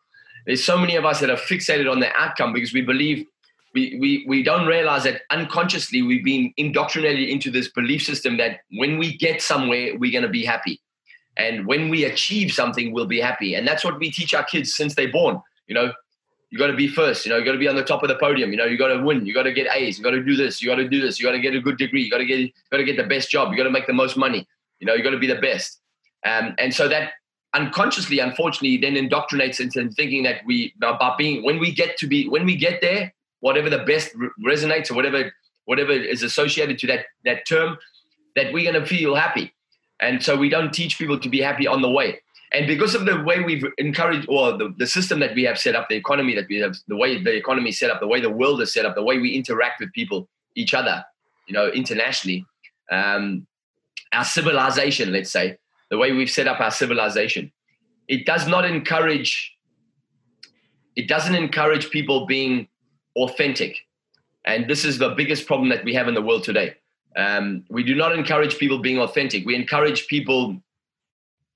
[0.47, 3.27] there's so many of us that are fixated on the outcome because we believe
[3.73, 8.61] we, we, we don't realize that unconsciously we've been indoctrinated into this belief system that
[8.71, 10.81] when we get somewhere, we're going to be happy.
[11.35, 13.53] And when we achieve something, we'll be happy.
[13.53, 15.39] And that's what we teach our kids since they're born.
[15.67, 15.93] You know,
[16.49, 17.25] you got to be first.
[17.25, 18.51] You know, you got to be on the top of the podium.
[18.51, 19.25] You know, you got to win.
[19.25, 19.97] You got to get A's.
[19.97, 20.61] You got to do this.
[20.61, 21.19] You got to do this.
[21.19, 22.03] You got to get a good degree.
[22.03, 23.51] You got to get, got to get the best job.
[23.51, 24.47] You got to make the most money.
[24.79, 25.81] You know, you got to be the best.
[26.25, 27.11] Um, and so that
[27.53, 32.27] unconsciously, unfortunately, then indoctrinates into thinking that we about being when we get to be
[32.29, 35.31] when we get there, whatever the best resonates or whatever
[35.65, 37.77] whatever is associated to that that term,
[38.35, 39.53] that we're going to feel happy,
[39.99, 42.21] and so we don't teach people to be happy on the way.
[42.53, 45.75] And because of the way we've encouraged, or the, the system that we have set
[45.75, 48.21] up, the economy that we have, the way the economy is set up, the way
[48.21, 51.03] the world is set up, the way we interact with people, each other,
[51.47, 52.45] you know, internationally,
[52.89, 53.45] um,
[54.13, 55.57] our civilization, let's say,
[55.89, 57.51] the way we've set up our civilization.
[58.07, 59.53] It does not encourage,
[60.95, 62.69] it doesn't encourage people being
[63.17, 63.77] authentic.
[64.45, 66.75] And this is the biggest problem that we have in the world today.
[67.17, 69.45] Um, we do not encourage people being authentic.
[69.45, 70.61] We encourage people,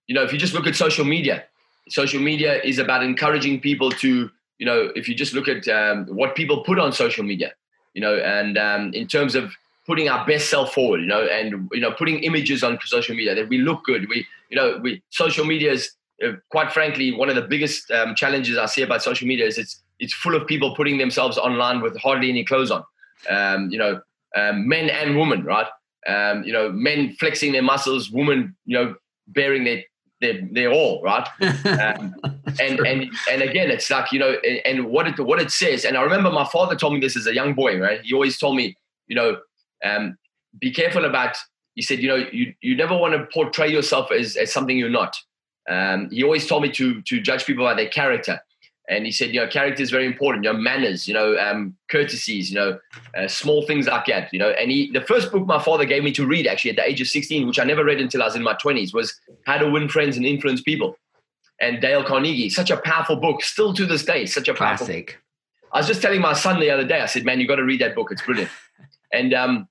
[0.08, 1.44] you know, if you just look at social media,
[1.90, 6.06] social media is about encouraging people to, you know, if you just look at um,
[6.08, 7.54] what people put on social media,
[7.94, 9.52] you know, and um, in terms of
[9.86, 13.36] putting our best self forward, you know, and you know, putting images on social media
[13.36, 14.08] that we look good.
[14.10, 15.92] We, you know, we social media is
[16.24, 19.58] uh, quite frankly, one of the biggest um, challenges I see about social media is
[19.58, 22.84] it's it's full of people putting themselves online with hardly any clothes on.
[23.30, 24.02] Um, you know,
[24.36, 25.68] um, men and women, right?
[26.08, 28.96] Um, you know, men flexing their muscles, women, you know,
[29.28, 29.84] bearing their
[30.22, 31.28] their, their all, right?
[31.72, 32.16] Um,
[32.60, 35.86] and and and again, it's like you know, and, and, what it what it says.
[35.86, 38.02] And I remember my father told me this as a young boy, right?
[38.04, 38.76] He always told me,
[39.08, 39.38] you know,
[39.84, 40.18] um,
[40.60, 41.36] be careful about.
[41.76, 44.90] He said, you know, you you never want to portray yourself as as something you're
[44.90, 45.16] not.
[45.70, 48.42] Um, he always told me to to judge people by their character.
[48.90, 50.44] And he said, you know, character is very important.
[50.44, 52.80] You know, manners, you know, um, courtesies, you know,
[53.16, 54.34] uh, small things like that.
[54.34, 56.78] You know, and he, the first book my father gave me to read, actually, at
[56.78, 59.20] the age of 16, which I never read until I was in my 20s, was
[59.46, 60.98] How to Win Friends and Influence People.
[61.60, 64.88] And Dale Carnegie, such a powerful book, still to this day, such a powerful.
[64.88, 65.20] Classic.
[65.72, 67.02] I was just telling my son the other day.
[67.02, 68.12] I said, "Man, you got to read that book.
[68.12, 68.50] It's brilliant."
[69.14, 69.70] and um,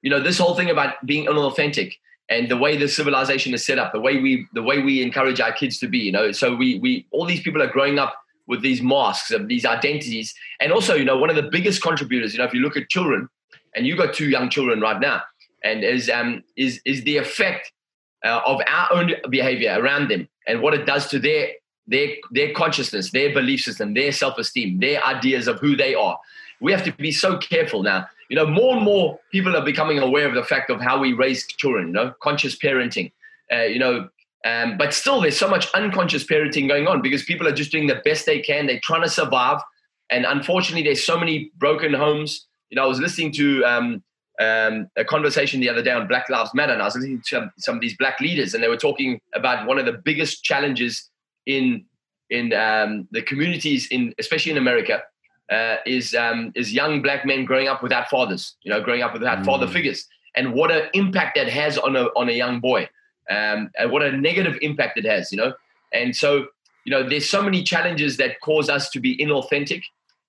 [0.00, 3.78] you know, this whole thing about being unauthentic and the way the civilization is set
[3.78, 6.32] up, the way we the way we encourage our kids to be, you know.
[6.32, 8.14] So we we all these people are growing up
[8.46, 10.34] with these masks of these identities.
[10.60, 12.88] And also, you know, one of the biggest contributors, you know, if you look at
[12.88, 13.28] children,
[13.74, 15.22] and you've got two young children right now,
[15.64, 17.72] and is um is is the effect
[18.24, 21.48] uh, of our own behavior around them and what it does to their
[21.86, 26.18] their their consciousness, their belief system, their self-esteem, their ideas of who they are.
[26.60, 28.06] We have to be so careful now.
[28.32, 31.12] You know, more and more people are becoming aware of the fact of how we
[31.12, 31.88] raise children.
[31.88, 33.12] You know, conscious parenting.
[33.52, 34.08] Uh, you know,
[34.46, 37.88] um, but still, there's so much unconscious parenting going on because people are just doing
[37.88, 38.64] the best they can.
[38.66, 39.60] They're trying to survive.
[40.08, 42.46] And unfortunately, there's so many broken homes.
[42.70, 44.02] You know, I was listening to um,
[44.40, 47.52] um, a conversation the other day on Black Lives Matter, and I was listening to
[47.58, 51.10] some, of these black leaders, and they were talking about one of the biggest challenges
[51.44, 51.84] in
[52.30, 55.02] in um, the communities, in especially in America,
[55.52, 58.56] uh, is um, is young black men growing up without fathers.
[58.62, 59.44] You know, growing up without mm.
[59.44, 62.88] father figures, and what an impact that has on a on a young boy
[63.30, 65.54] um, and what a negative impact it has, you know.
[65.92, 66.46] And so,
[66.84, 69.82] you know, there's so many challenges that cause us to be inauthentic,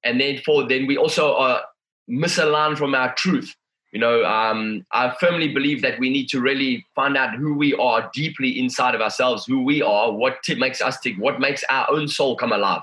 [0.03, 1.61] and therefore, then we also are
[2.09, 3.55] misaligned from our truth.
[3.91, 7.75] You know, um, I firmly believe that we need to really find out who we
[7.75, 11.63] are deeply inside of ourselves, who we are, what t- makes us tick, what makes
[11.69, 12.81] our own soul come alive.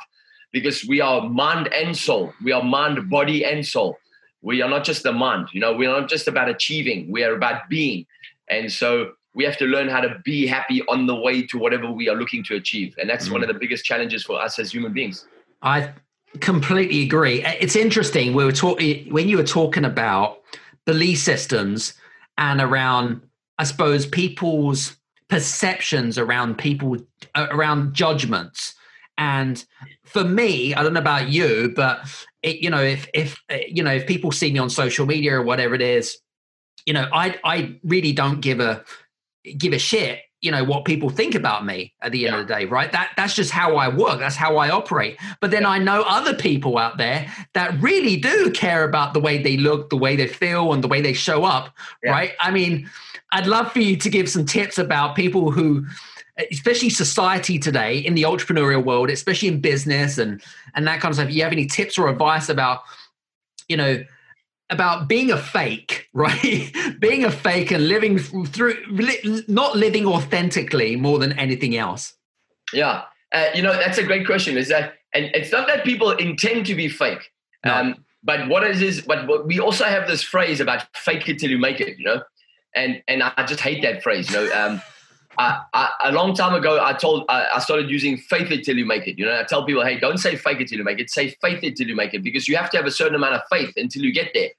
[0.53, 2.33] Because we are mind and soul.
[2.43, 3.99] We are mind, body, and soul.
[4.43, 5.49] We are not just the mind.
[5.53, 7.11] You know, we're not just about achieving.
[7.11, 8.07] We are about being.
[8.49, 11.91] And so we have to learn how to be happy on the way to whatever
[11.91, 12.95] we are looking to achieve.
[12.99, 13.33] And that's mm.
[13.33, 15.27] one of the biggest challenges for us as human beings.
[15.63, 15.93] I
[16.41, 17.45] completely agree.
[17.45, 18.35] It's interesting.
[18.35, 20.41] We were talking when you were talking about
[20.87, 21.95] belief systems
[22.39, 23.21] and around,
[23.59, 24.97] I suppose, people's
[25.29, 26.97] perceptions around people
[27.37, 28.75] around judgments.
[29.21, 29.63] And
[30.03, 32.01] for me, I don't know about you, but
[32.43, 35.35] it, you know, if if uh, you know, if people see me on social media
[35.35, 36.19] or whatever it is,
[36.87, 38.83] you know, I I really don't give a
[39.59, 42.41] give a shit you know what people think about me at the end yeah.
[42.41, 45.51] of the day right that that's just how i work that's how i operate but
[45.51, 45.69] then yeah.
[45.69, 49.91] i know other people out there that really do care about the way they look
[49.91, 52.11] the way they feel and the way they show up yeah.
[52.11, 52.89] right i mean
[53.33, 55.87] i'd love for you to give some tips about people who
[56.51, 60.43] especially society today in the entrepreneurial world especially in business and
[60.75, 62.83] and that kind of stuff you have any tips or advice about
[63.69, 64.03] you know
[64.71, 66.73] about being a fake, right?
[66.99, 68.77] being a fake and living through,
[69.49, 72.15] not living authentically more than anything else.
[72.73, 74.57] Yeah, uh, you know that's a great question.
[74.57, 77.33] Is that, and it's not that people intend to be fake,
[77.65, 77.75] no.
[77.75, 81.41] um, but what it is, but what, we also have this phrase about fake it
[81.41, 82.23] till you make it, you know,
[82.77, 84.53] and and I just hate that phrase, you know.
[84.55, 84.83] Um,
[85.39, 88.77] I, I, a long time ago, I told I, I, started using faith it till
[88.77, 89.17] you make it.
[89.17, 91.09] You know, I tell people, hey, don't say fake it till you make it.
[91.09, 93.35] Say faith it till you make it because you have to have a certain amount
[93.35, 94.51] of faith until you get there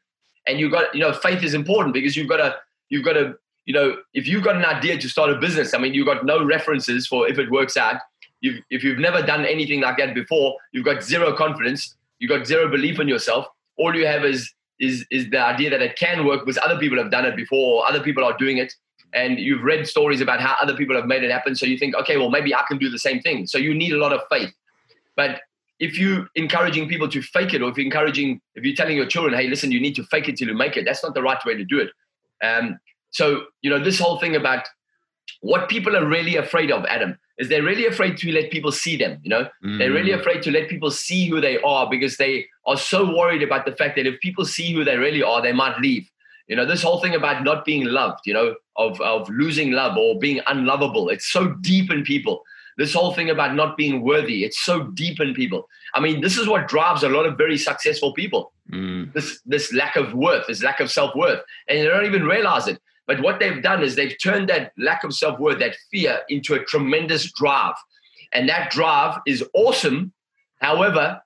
[0.48, 2.56] and you've got you know faith is important because you've got to
[2.90, 5.78] you've got to you know if you've got an idea to start a business i
[5.78, 7.96] mean you've got no references for if it works out
[8.42, 12.46] you've, if you've never done anything like that before you've got zero confidence you've got
[12.46, 16.26] zero belief in yourself all you have is is is the idea that it can
[16.26, 18.74] work because other people have done it before or other people are doing it
[19.14, 21.96] and you've read stories about how other people have made it happen so you think
[21.96, 24.22] okay well maybe i can do the same thing so you need a lot of
[24.30, 24.54] faith
[25.16, 25.42] but
[25.82, 29.08] if you're encouraging people to fake it, or if you're encouraging, if you're telling your
[29.08, 31.24] children, hey, listen, you need to fake it till you make it, that's not the
[31.24, 31.90] right way to do it.
[32.46, 34.64] Um, so, you know, this whole thing about
[35.42, 38.96] what people are really afraid of, Adam, is they're really afraid to let people see
[38.96, 39.20] them.
[39.24, 39.80] You know, mm.
[39.80, 40.20] they're really mm.
[40.20, 43.76] afraid to let people see who they are because they are so worried about the
[43.76, 46.08] fact that if people see who they really are, they might leave.
[46.52, 49.98] You know, this whole thing about not being loved, you know, of, of losing love
[49.98, 52.44] or being unlovable, it's so deep in people
[52.78, 56.38] this whole thing about not being worthy it's so deep in people i mean this
[56.38, 59.12] is what drives a lot of very successful people mm.
[59.14, 62.80] this this lack of worth this lack of self-worth and they don't even realize it
[63.12, 66.54] But what they've done is they've turned that lack of self worth, that fear, into
[66.54, 67.76] a tremendous drive.
[68.34, 70.14] And that drive is awesome.
[70.60, 71.22] However,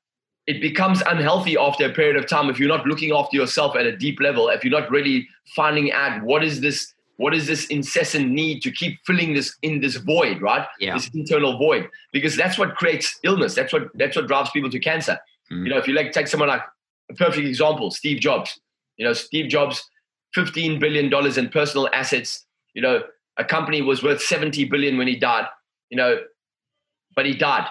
[0.47, 3.85] it becomes unhealthy after a period of time if you're not looking after yourself at
[3.85, 7.67] a deep level, if you're not really finding out what is this what is this
[7.67, 10.67] incessant need to keep filling this in this void right?
[10.79, 10.95] Yeah.
[10.95, 11.89] this internal void.
[12.11, 13.55] Because that's what creates illness.
[13.55, 15.17] That's what that's what drives people to cancer.
[15.51, 15.63] Mm.
[15.63, 16.63] you know if you like take someone like
[17.09, 18.59] a perfect example steve jobs.
[18.97, 19.83] You know steve jobs
[20.33, 22.45] 15 billion dollars in personal assets.
[22.73, 23.03] You know
[23.37, 25.47] a company was worth 70 billion when he died.
[25.89, 26.19] You know
[27.15, 27.67] but he died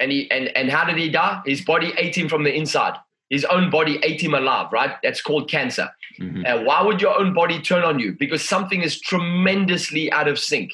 [0.00, 2.96] and he and and how did he die his body ate him from the inside
[3.28, 4.96] his own body ate him alive, right?
[5.02, 5.90] That's called cancer.
[6.20, 6.46] Mm-hmm.
[6.46, 8.14] And why would your own body turn on you?
[8.18, 10.72] Because something is tremendously out of sync.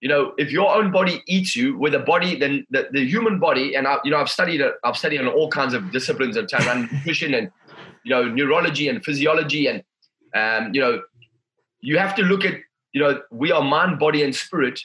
[0.00, 3.38] You know, if your own body eats you with a body, then the, the human
[3.38, 6.50] body, and I, you know, I've studied I've studied on all kinds of disciplines of
[6.52, 7.52] around nutrition and
[8.02, 9.84] you know neurology and physiology, and
[10.34, 11.02] um, you know,
[11.82, 12.54] you have to look at
[12.92, 14.80] you know we are mind, body, and spirit.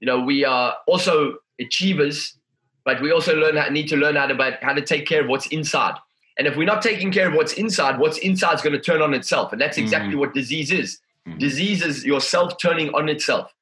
[0.00, 2.38] You know, we are also achievers,
[2.86, 5.20] but we also learn how, need to learn how to about how to take care
[5.20, 5.96] of what's inside.
[6.38, 9.02] And if we're not taking care of what's inside, what's inside is going to turn
[9.02, 9.52] on itself.
[9.52, 10.20] And that's exactly mm-hmm.
[10.20, 11.00] what disease is.
[11.26, 11.38] Mm-hmm.
[11.38, 13.52] Disease is yourself turning on itself.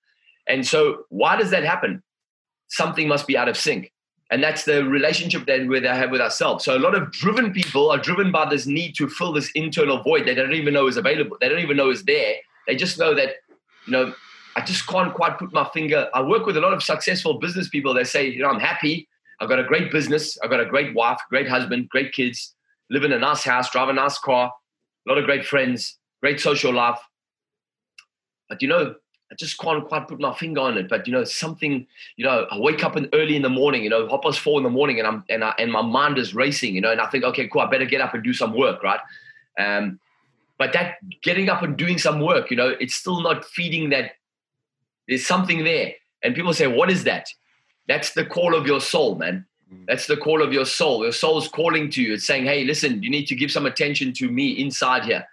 [0.47, 2.03] And so, why does that happen?
[2.69, 3.91] Something must be out of sync.
[4.31, 6.65] And that's the relationship that we have with ourselves.
[6.65, 10.03] So, a lot of driven people are driven by this need to fill this internal
[10.03, 11.39] void they don't even know is available.
[11.41, 12.35] They don't even know is there.
[12.67, 13.37] They just know that,
[13.87, 14.15] you know,
[14.57, 16.11] I just can't quite put my finger.
[16.13, 17.95] I work with a lot of successful business people.
[17.95, 19.09] They say, you know, I'm happy.
[19.40, 20.38] I've got a great business.
[20.42, 22.55] I've got a great wife, great husband, great kids
[22.90, 24.53] live in a nice house, drive a nice car,
[25.07, 26.99] a lot of great friends, great social life.
[28.49, 28.94] But you know,
[29.33, 30.88] I just can't quite put my finger on it.
[30.88, 33.90] But you know, something, you know, I wake up in early in the morning, you
[33.90, 36.35] know, hop past four in the morning, and I'm and I, and my mind is
[36.35, 38.57] racing, you know, and I think, okay, cool, I better get up and do some
[38.57, 39.01] work, right?
[39.59, 39.99] Um,
[40.59, 44.12] but that getting up and doing some work, you know, it's still not feeding that.
[45.09, 45.92] There's something there,
[46.23, 47.29] and people say, what is that?
[47.87, 49.47] That's the call of your soul, man.
[49.73, 49.85] Mm.
[49.87, 51.03] That's the call of your soul.
[51.03, 52.14] Your soul's calling to you.
[52.14, 55.27] It's saying, hey, listen, you need to give some attention to me inside here.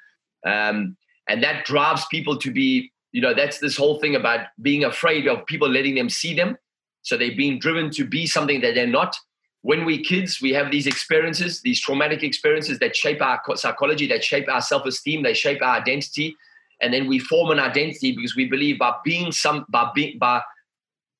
[0.46, 4.84] Um, and that drives people to be, you know, that's this whole thing about being
[4.84, 6.58] afraid of people letting them see them.
[7.04, 9.16] So they're being driven to be something that they're not.
[9.64, 14.24] When we kids, we have these experiences, these traumatic experiences that shape our psychology, that
[14.24, 16.36] shape our self-esteem, they shape our identity,
[16.82, 20.42] and then we form an identity because we believe by being some, by being, by,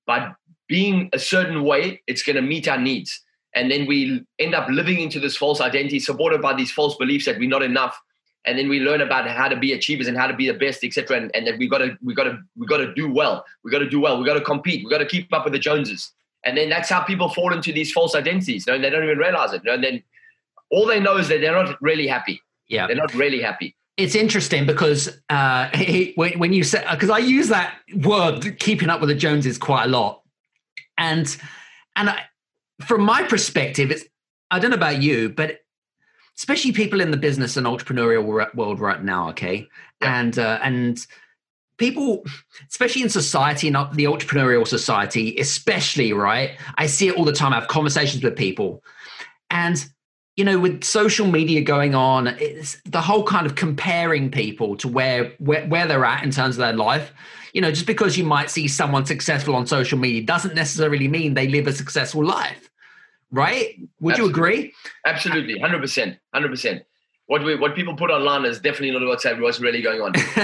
[0.08, 0.34] by
[0.72, 3.22] being a certain way, it's going to meet our needs.
[3.54, 7.26] And then we end up living into this false identity, supported by these false beliefs
[7.26, 8.00] that we're not enough.
[8.46, 10.86] And then we learn about how to be achievers and how to be the best,
[10.86, 11.18] etc.
[11.18, 13.44] And, and that we got to, we got to, we got to do well.
[13.66, 14.18] We got to do well.
[14.18, 14.86] We got to compete.
[14.86, 16.10] We got to keep up with the Joneses.
[16.46, 18.66] And then that's how people fall into these false identities.
[18.66, 19.62] You know, and they don't even realize it.
[19.66, 20.04] You know, and then
[20.70, 22.42] all they know is that they're not really happy.
[22.70, 25.70] Yeah, they're not really happy it's interesting because uh,
[26.16, 29.86] when, when you say because I use that word keeping up with the Joneses quite
[29.86, 30.21] a lot,
[31.02, 31.38] and
[31.96, 32.24] and I,
[32.86, 34.06] from my perspective, it's
[34.52, 35.60] I don't know about you, but
[36.38, 38.24] especially people in the business and entrepreneurial
[38.56, 39.68] world right now, okay,
[40.02, 40.20] yeah.
[40.20, 41.06] and uh, and
[41.78, 42.24] people,
[42.70, 46.52] especially in society, not the entrepreneurial society, especially right.
[46.78, 47.52] I see it all the time.
[47.52, 48.84] I have conversations with people,
[49.50, 49.84] and
[50.36, 54.88] you know, with social media going on, it's the whole kind of comparing people to
[54.88, 57.12] where, where where they're at in terms of their life.
[57.54, 61.34] You know, just because you might see someone successful on social media doesn't necessarily mean
[61.34, 62.70] they live a successful life,
[63.32, 63.78] right?
[64.00, 64.24] Would Absolutely.
[64.24, 64.74] you agree?
[65.06, 66.84] Absolutely, hundred percent, hundred percent.
[67.28, 70.14] What we what people put online is definitely not what's what's really going on.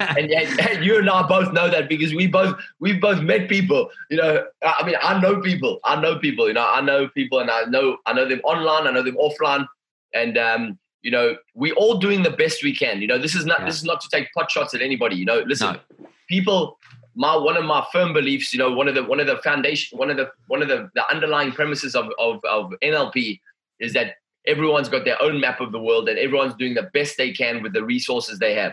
[0.00, 3.48] and, and, and, you and I both know that because we both we've both met
[3.48, 3.90] people.
[4.10, 5.78] You know, I mean, I know people.
[5.84, 6.48] I know people.
[6.48, 8.86] You know, I know people, and I know I know them online.
[8.86, 9.66] I know them offline,
[10.14, 13.00] and um, you know, we're all doing the best we can.
[13.00, 13.66] You know, this is not yeah.
[13.66, 15.16] this is not to take pot shots at anybody.
[15.16, 16.08] You know, listen, no.
[16.28, 16.78] People.
[17.14, 19.98] My one of my firm beliefs, you know, one of the one of the foundation,
[19.98, 23.40] one of the one of the, the underlying premises of, of of NLP
[23.80, 24.14] is that
[24.46, 27.62] everyone's got their own map of the world and everyone's doing the best they can
[27.62, 28.72] with the resources they have.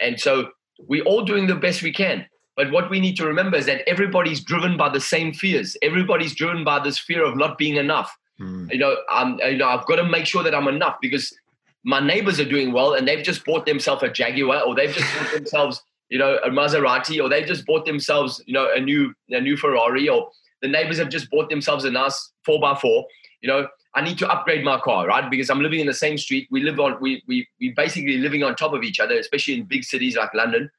[0.00, 2.26] And so we're all doing the best we can.
[2.56, 5.76] But what we need to remember is that everybody's driven by the same fears.
[5.82, 8.16] Everybody's driven by this fear of not being enough.
[8.40, 8.72] Mm.
[8.72, 11.36] You know, I'm, you know, I've got to make sure that I'm enough because
[11.84, 15.14] my neighbors are doing well and they've just bought themselves a Jaguar or they've just
[15.18, 19.12] bought themselves, you know, a Maserati or they've just bought themselves, you know, a new
[19.30, 20.30] a new Ferrari or
[20.62, 23.06] the neighbors have just bought themselves a nice four by four.
[23.40, 25.30] You know, I need to upgrade my car, right?
[25.30, 26.48] Because I'm living in the same street.
[26.50, 29.64] We live on, we we we basically living on top of each other, especially in
[29.64, 30.70] big cities like London.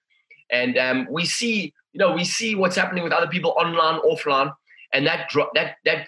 [0.51, 4.53] And um, we see, you know, we see what's happening with other people online, offline,
[4.93, 6.07] and that that that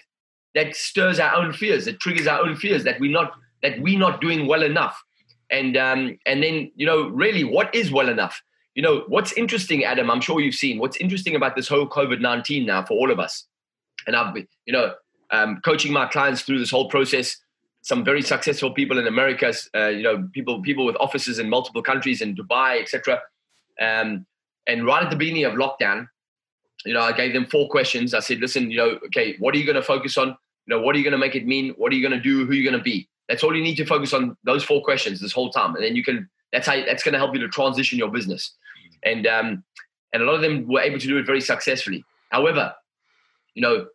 [0.54, 1.86] that stirs our own fears.
[1.86, 5.02] It triggers our own fears that we're not that we're not doing well enough.
[5.50, 8.42] And um, and then you know, really, what is well enough?
[8.78, 12.20] You know, what's interesting, Adam, I'm sure you've seen, what's interesting about this whole COVID
[12.20, 13.44] 19 now for all of us,
[14.06, 14.94] and I've you know,
[15.32, 17.36] um, coaching my clients through this whole process.
[17.82, 21.82] Some very successful people in America, uh, you know, people people with offices in multiple
[21.82, 23.20] countries in Dubai, etc.
[23.80, 24.24] Um,
[24.68, 26.06] and right at the beginning of lockdown,
[26.86, 28.14] you know, I gave them four questions.
[28.14, 30.28] I said, listen, you know, okay, what are you going to focus on?
[30.28, 31.74] You know, what are you going to make it mean?
[31.78, 32.46] What are you going to do?
[32.46, 33.08] Who are you going to be?
[33.28, 34.36] That's all you need to focus on.
[34.44, 36.28] Those four questions this whole time, and then you can.
[36.52, 36.76] That's how.
[36.86, 38.54] That's going to help you to transition your business,
[39.04, 39.64] and um,
[40.12, 42.04] and a lot of them were able to do it very successfully.
[42.30, 42.74] However,
[43.54, 43.86] you know,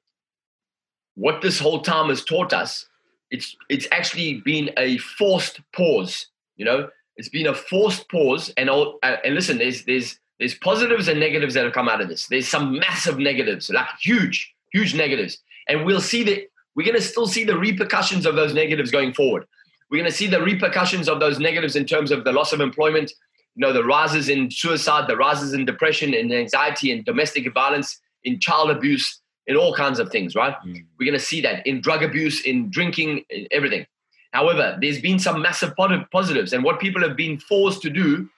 [1.16, 2.88] what this whole time has taught us,
[3.32, 6.28] it's it's actually been a forced pause.
[6.56, 8.52] You know, it's been a forced pause.
[8.58, 12.02] And all, uh, and listen, there's there's there's positives and negatives that have come out
[12.02, 12.28] of this.
[12.28, 15.38] There's some massive negatives, like huge, huge negatives,
[15.68, 19.14] and we'll see that we're going to still see the repercussions of those negatives going
[19.14, 19.46] forward.
[19.90, 22.62] We're going to see the repercussions of those negatives in terms of the loss of
[22.62, 23.14] employment,
[23.56, 28.00] you know, the rises in suicide, the rises in depression and anxiety and domestic violence,
[28.24, 30.56] in child abuse, in all kinds of things, right?
[30.66, 30.86] Mm.
[31.00, 33.86] We're going to see that in drug abuse, in drinking, in everything.
[34.32, 35.74] However, there's been some massive
[36.12, 36.54] positives.
[36.54, 38.30] And what people have been forced to do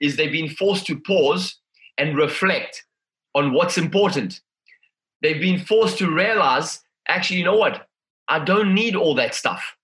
[0.00, 1.56] is they've been forced to pause
[1.98, 2.84] and reflect
[3.34, 4.40] on what's important.
[5.20, 7.86] They've been forced to realize actually, you know what?
[8.28, 9.76] I don't need all that stuff.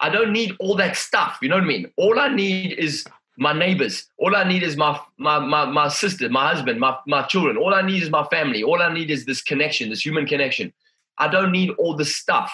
[0.00, 1.38] I don't need all that stuff.
[1.42, 1.90] You know what I mean?
[1.96, 3.04] All I need is
[3.36, 4.06] my neighbors.
[4.18, 7.56] All I need is my my my, my sister, my husband, my, my children.
[7.56, 8.62] All I need is my family.
[8.62, 10.72] All I need is this connection, this human connection.
[11.18, 12.52] I don't need all the stuff.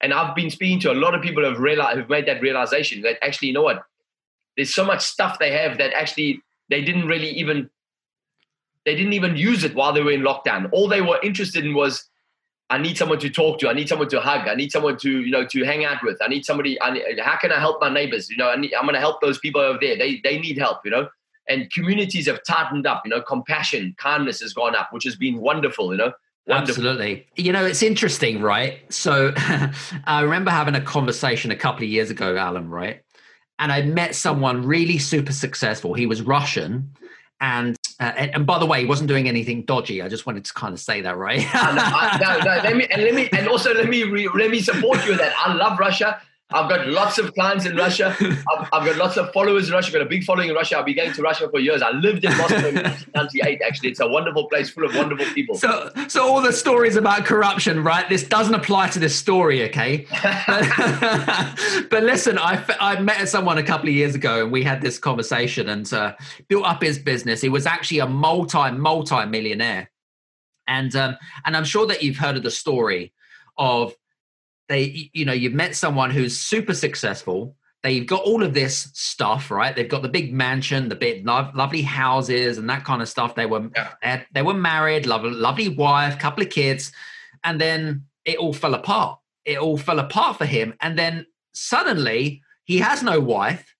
[0.00, 2.42] And I've been speaking to a lot of people who have realized who've made that
[2.42, 3.84] realization that actually, you know what?
[4.56, 7.70] There's so much stuff they have that actually they didn't really even
[8.84, 10.68] they didn't even use it while they were in lockdown.
[10.72, 12.08] All they were interested in was
[12.72, 13.68] I need someone to talk to.
[13.68, 14.48] I need someone to hug.
[14.48, 16.16] I need someone to, you know, to hang out with.
[16.22, 16.80] I need somebody.
[16.80, 18.30] I need, how can I help my neighbors?
[18.30, 19.94] You know, I I'm going to help those people over there.
[19.98, 21.06] They, they need help, you know,
[21.50, 25.38] and communities have tightened up, you know, compassion, kindness has gone up, which has been
[25.38, 26.12] wonderful, you know.
[26.46, 26.88] Wonderful.
[26.88, 27.26] Absolutely.
[27.36, 28.80] You know, it's interesting, right?
[28.90, 33.02] So I remember having a conversation a couple of years ago, Allan, right?
[33.58, 35.92] And I met someone really super successful.
[35.92, 36.96] He was Russian
[37.38, 40.02] and uh, and, and, by the way, he wasn't doing anything dodgy.
[40.02, 41.38] I just wanted to kind of say that, right?
[41.54, 44.60] no, no, no, let me and let me and also let me re, let me
[44.60, 45.32] support you that.
[45.38, 46.20] I love Russia.
[46.54, 48.16] I've got lots of clients in Russia.
[48.20, 49.88] I've, I've, got lots of followers in Russia.
[49.88, 50.78] I've got a big following in Russia.
[50.78, 51.82] I've been going to Russia for years.
[51.82, 53.62] I lived in Moscow in 1998.
[53.62, 55.54] Actually, it's a wonderful place full of wonderful people.
[55.54, 58.08] So, so all the stories about corruption, right?
[58.08, 60.06] This doesn't apply to this story, okay?
[61.90, 64.98] but, listen, I I met someone a couple of years ago, and we had this
[64.98, 66.14] conversation, and uh,
[66.48, 67.40] built up his business.
[67.40, 69.90] He was actually a multi multi millionaire,
[70.66, 73.12] and um, and I'm sure that you've heard of the story
[73.58, 73.94] of
[74.72, 77.56] they you know you've met someone who's super successful.
[77.82, 79.74] They've got all of this stuff right?
[79.74, 83.34] They've got the big mansion the big lovely houses and that kind of stuff.
[83.34, 83.92] They were yeah.
[84.00, 86.92] they, had, they, were married lovely, lovely wife couple of kids
[87.44, 89.18] and then it all fell apart.
[89.44, 93.74] It all fell apart for him and then suddenly he has no wife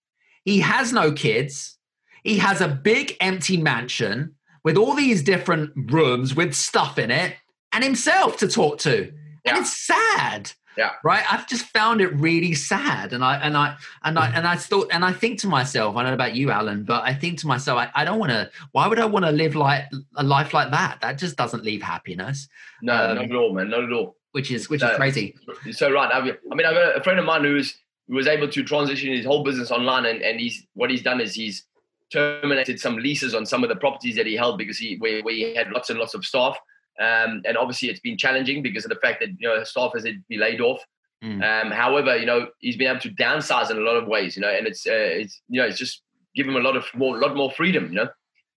[0.45, 1.79] he has no kids
[2.23, 4.35] he has a big empty mansion
[4.65, 7.35] with all these different rooms with stuff in it
[7.73, 9.13] and himself to talk to.
[9.45, 9.55] Yeah.
[9.55, 10.91] and it's sad yeah.
[11.05, 11.23] Right.
[11.31, 13.13] I've just found it really sad.
[13.13, 16.03] And I and I and I and I thought and I think to myself, I
[16.03, 18.51] don't know about you, Allan, but I think to myself, I, I don't want to
[18.73, 19.85] why would I want to live like
[20.17, 21.01] a life like that?
[21.01, 22.49] That just doesn't leave happiness.
[22.81, 23.71] No, um, not at all, man.
[23.71, 24.17] Not at all.
[24.33, 25.37] Which is which is crazy.
[25.73, 26.11] So right.
[26.13, 28.63] I mean, I mean, I've got a friend of mine who's who was able to
[28.63, 31.65] transition his whole business online and, and he's what he's done is he's
[32.11, 35.35] terminated some leases on some of the properties that he held because he where, where
[35.35, 36.59] he had lots and lots of staff
[37.01, 40.05] um, and obviously, it's been challenging because of the fact that you know staff has
[40.05, 40.85] been laid off.
[41.25, 41.43] Mm.
[41.43, 44.37] Um, however, you know he's been able to downsize in a lot of ways.
[44.37, 46.03] You know, and it's uh, it's you know it's just
[46.35, 47.89] give him a lot of more lot more freedom.
[47.89, 48.09] You know.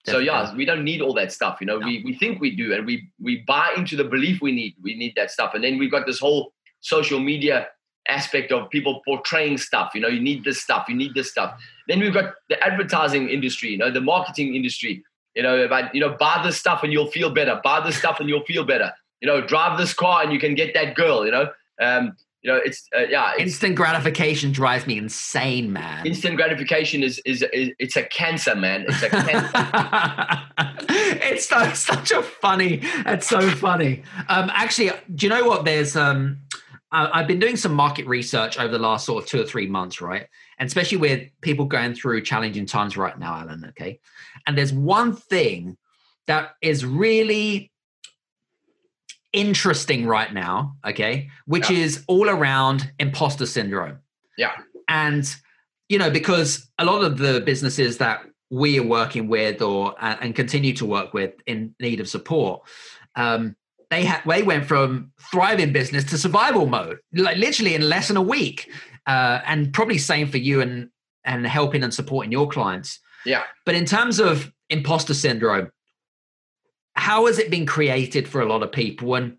[0.06, 0.28] Definitely.
[0.28, 1.58] So yeah, we don't need all that stuff.
[1.60, 1.88] You know, no.
[1.88, 4.96] we, we think we do, and we we buy into the belief we need we
[4.96, 7.68] need that stuff, and then we've got this whole social media
[8.08, 9.92] aspect of people portraying stuff.
[9.96, 11.60] You know, you need this stuff, you need this stuff.
[11.88, 15.04] Then we've got the advertising industry, you know, the marketing industry.
[15.36, 17.60] You know, about you know, buy this stuff and you'll feel better.
[17.64, 18.92] Buy this stuff and you'll feel better.
[19.22, 21.26] You know, drive this car and you can get that girl.
[21.26, 22.16] You know, um,
[22.46, 23.32] you know, it's uh, yeah.
[23.34, 26.06] It's, instant gratification drives me insane, man.
[26.06, 28.86] Instant gratification is, is is it's a cancer, man.
[28.88, 29.50] It's a cancer.
[31.26, 32.82] it's so, such a funny.
[32.84, 34.04] It's so funny.
[34.30, 35.66] Um, actually, do you know what?
[35.66, 36.38] There's um,
[36.92, 40.00] I've been doing some market research over the last sort of two or three months,
[40.00, 40.28] right?
[40.60, 43.66] And especially with people going through challenging times right now, Allan.
[43.70, 44.00] Okay,
[44.46, 45.78] and there's one thing
[46.28, 47.72] that is really
[49.34, 51.78] interesting right now, okay, which yeah.
[51.78, 54.00] is all around imposter syndrome.
[54.38, 54.54] Yeah.
[54.88, 55.34] And,
[55.90, 60.36] you know, because a lot of the businesses that we are working with or and
[60.36, 62.62] continue to work with in need of support
[63.16, 63.56] um,
[63.90, 68.18] they had they went from thriving business to survival mode like literally in less than
[68.18, 68.70] a week
[69.08, 70.90] uh, and probably same for you and
[71.24, 73.44] and helping and supporting your clients yeah.
[73.66, 75.72] But in terms of imposter syndrome
[76.96, 79.16] how has it been created for a lot of people?
[79.16, 79.38] And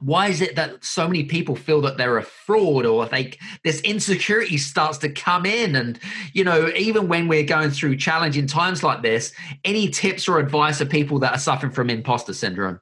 [0.00, 3.32] why is it that so many people feel that they're a fraud or they
[3.62, 5.76] this insecurity starts to come in?
[5.76, 5.98] And
[6.32, 9.32] you know even when we're going through challenging times like this
[9.64, 12.80] any tips or advice for people that are suffering from imposter syndrome?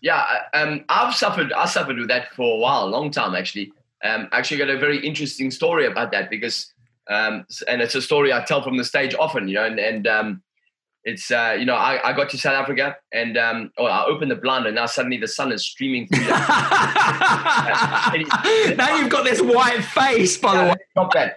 [0.00, 3.72] Yeah um, i've suffered i suffered with that for a while a long time actually.
[4.04, 6.72] Um, actually got a very interesting story about that because
[7.10, 10.06] um, and it's a story i tell from the stage often you know and, and
[10.06, 10.42] um,
[11.04, 14.30] it's uh, you know I, I got to South Africa and um, oh, I opened
[14.30, 16.26] the blind and now suddenly the sun is streaming through.
[16.28, 18.14] now
[18.96, 20.76] you've got this white face, by yeah, the way.
[20.92, 21.36] Stop that.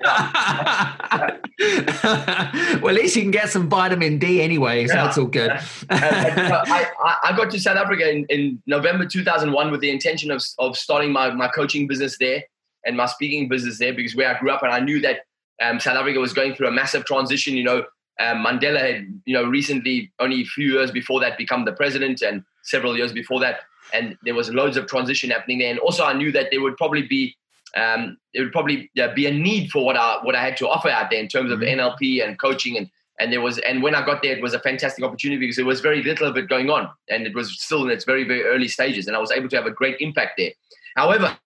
[2.82, 5.04] well, at least you can get some vitamin D anyway, so yeah.
[5.04, 5.50] that's all good.
[5.50, 5.60] uh,
[5.90, 6.92] I,
[7.24, 11.12] I got to South Africa in, in November 2001 with the intention of, of starting
[11.12, 12.44] my, my coaching business there
[12.86, 15.22] and my speaking business there because where I grew up and I knew that
[15.62, 17.56] um, South Africa was going through a massive transition.
[17.56, 17.78] You know,
[18.20, 22.22] um, Mandela had, you know, recently, only a few years before that, become the president,
[22.22, 23.62] and several years before that,
[23.94, 25.70] and there was loads of transition happening there.
[25.70, 27.36] And also, I knew that there would probably be,
[27.76, 30.90] um, there would probably be a need for what I what I had to offer
[30.90, 31.80] out there in terms of mm-hmm.
[31.80, 32.90] NLP and coaching, and
[33.20, 35.66] and there was, and when I got there, it was a fantastic opportunity because there
[35.66, 38.44] was very little of it going on, and it was still in its very very
[38.44, 40.52] early stages, and I was able to have a great impact there.
[40.96, 41.38] However,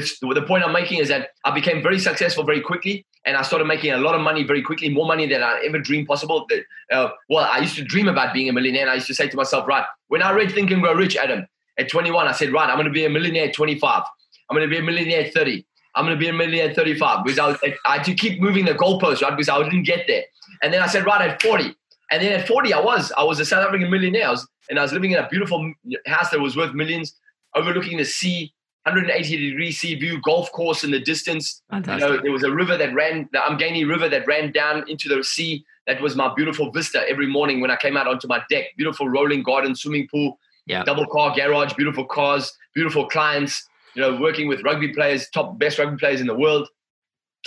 [0.00, 3.66] the point I'm making is that I became very successful very quickly, and I started
[3.66, 6.46] making a lot of money very quickly, more money than I ever dreamed possible.
[6.90, 9.28] Uh, well, I used to dream about being a millionaire, and I used to say
[9.28, 11.46] to myself, right, when I read Think and Grow Rich, Adam,
[11.78, 14.02] at 21, I said, right, I'm going to be a millionaire at 25.
[14.50, 15.64] I'm going to be a millionaire at 30.
[15.94, 18.64] I'm going to be a millionaire at 35 because I, I had to keep moving
[18.64, 19.30] the goalposts, right?
[19.30, 20.24] Because I didn't get there.
[20.62, 21.74] And then I said, right, at 40.
[22.10, 23.12] And then at 40, I was.
[23.16, 24.28] I was a South African millionaire.
[24.28, 25.72] I was, and I was living in a beautiful
[26.06, 27.14] house that was worth millions,
[27.54, 28.52] overlooking the sea,
[28.84, 31.62] 180 degree sea view, golf course in the distance.
[31.70, 32.06] Fantastic.
[32.06, 35.08] You know, there was a river that ran, the Umgeni River that ran down into
[35.08, 35.64] the sea.
[35.86, 38.66] That was my beautiful vista every morning when I came out onto my deck.
[38.76, 40.82] Beautiful rolling garden, swimming pool, yeah.
[40.84, 43.66] double car garage, beautiful cars, beautiful clients.
[43.94, 46.68] You know, working with rugby players, top best rugby players in the world,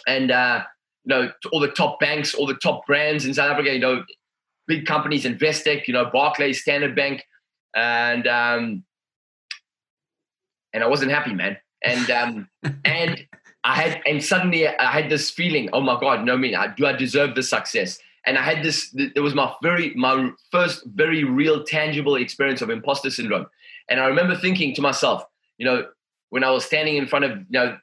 [0.07, 0.63] and uh,
[1.03, 3.73] you know all the top banks, all the top brands in South Africa.
[3.73, 4.03] You know,
[4.67, 7.23] big companies, Investec, you know, Barclays, Standard Bank,
[7.75, 8.83] and um,
[10.78, 11.57] and I wasn't happy, man.
[11.84, 12.49] And um,
[12.86, 13.25] and
[13.63, 16.93] I had and suddenly I had this feeling, oh my God, no, me, do I
[16.93, 17.97] deserve this success?
[18.28, 18.95] And I had this.
[18.95, 23.47] It was my very my first very real tangible experience of imposter syndrome.
[23.89, 25.23] And I remember thinking to myself,
[25.57, 25.88] you know,
[26.30, 27.78] when I was standing in front of you know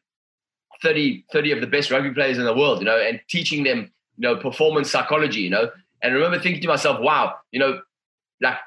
[0.82, 3.90] 30, 30 of the best rugby players in the world, you know, and teaching them,
[4.16, 5.70] you know, performance psychology, you know,
[6.02, 7.80] and I remember thinking to myself, wow, you know,
[8.40, 8.58] like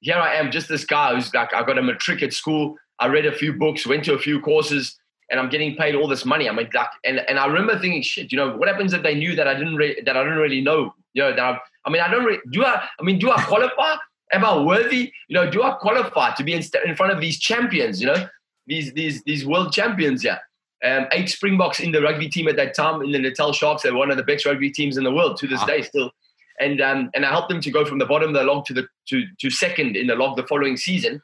[0.00, 3.06] here I am, just this guy who's like, I got a matric at school, I
[3.06, 4.96] read a few books, went to a few courses,
[5.30, 6.48] and I'm getting paid all this money.
[6.48, 9.14] I mean, like, and, and I remember thinking, shit, you know, what happens if they
[9.14, 11.90] knew that I didn't re- that I didn't really know, you know, that I, I
[11.90, 13.96] mean, I don't really, do I, I mean, do I qualify?
[14.32, 15.12] Am I worthy?
[15.28, 18.00] You know, do I qualify to be in, in front of these champions?
[18.00, 18.28] You know,
[18.66, 20.24] these these these world champions.
[20.24, 20.38] Yeah,
[20.84, 23.82] um, eight Springboks in the rugby team at that time in the Natal Sharks.
[23.82, 25.66] They're one of the best rugby teams in the world to this ah.
[25.66, 26.10] day still.
[26.60, 28.74] And um, and I helped them to go from the bottom of the log to
[28.74, 31.20] the to to second in the log the following season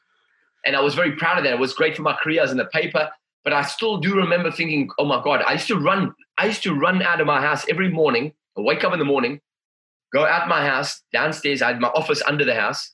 [0.65, 1.53] and I was very proud of that.
[1.53, 3.11] It was great for my career as in the paper.
[3.45, 6.63] But I still do remember thinking, oh my God, I used to run, I used
[6.65, 9.41] to run out of my house every morning, I wake up in the morning,
[10.13, 12.93] go out my house, downstairs, I had my office under the house,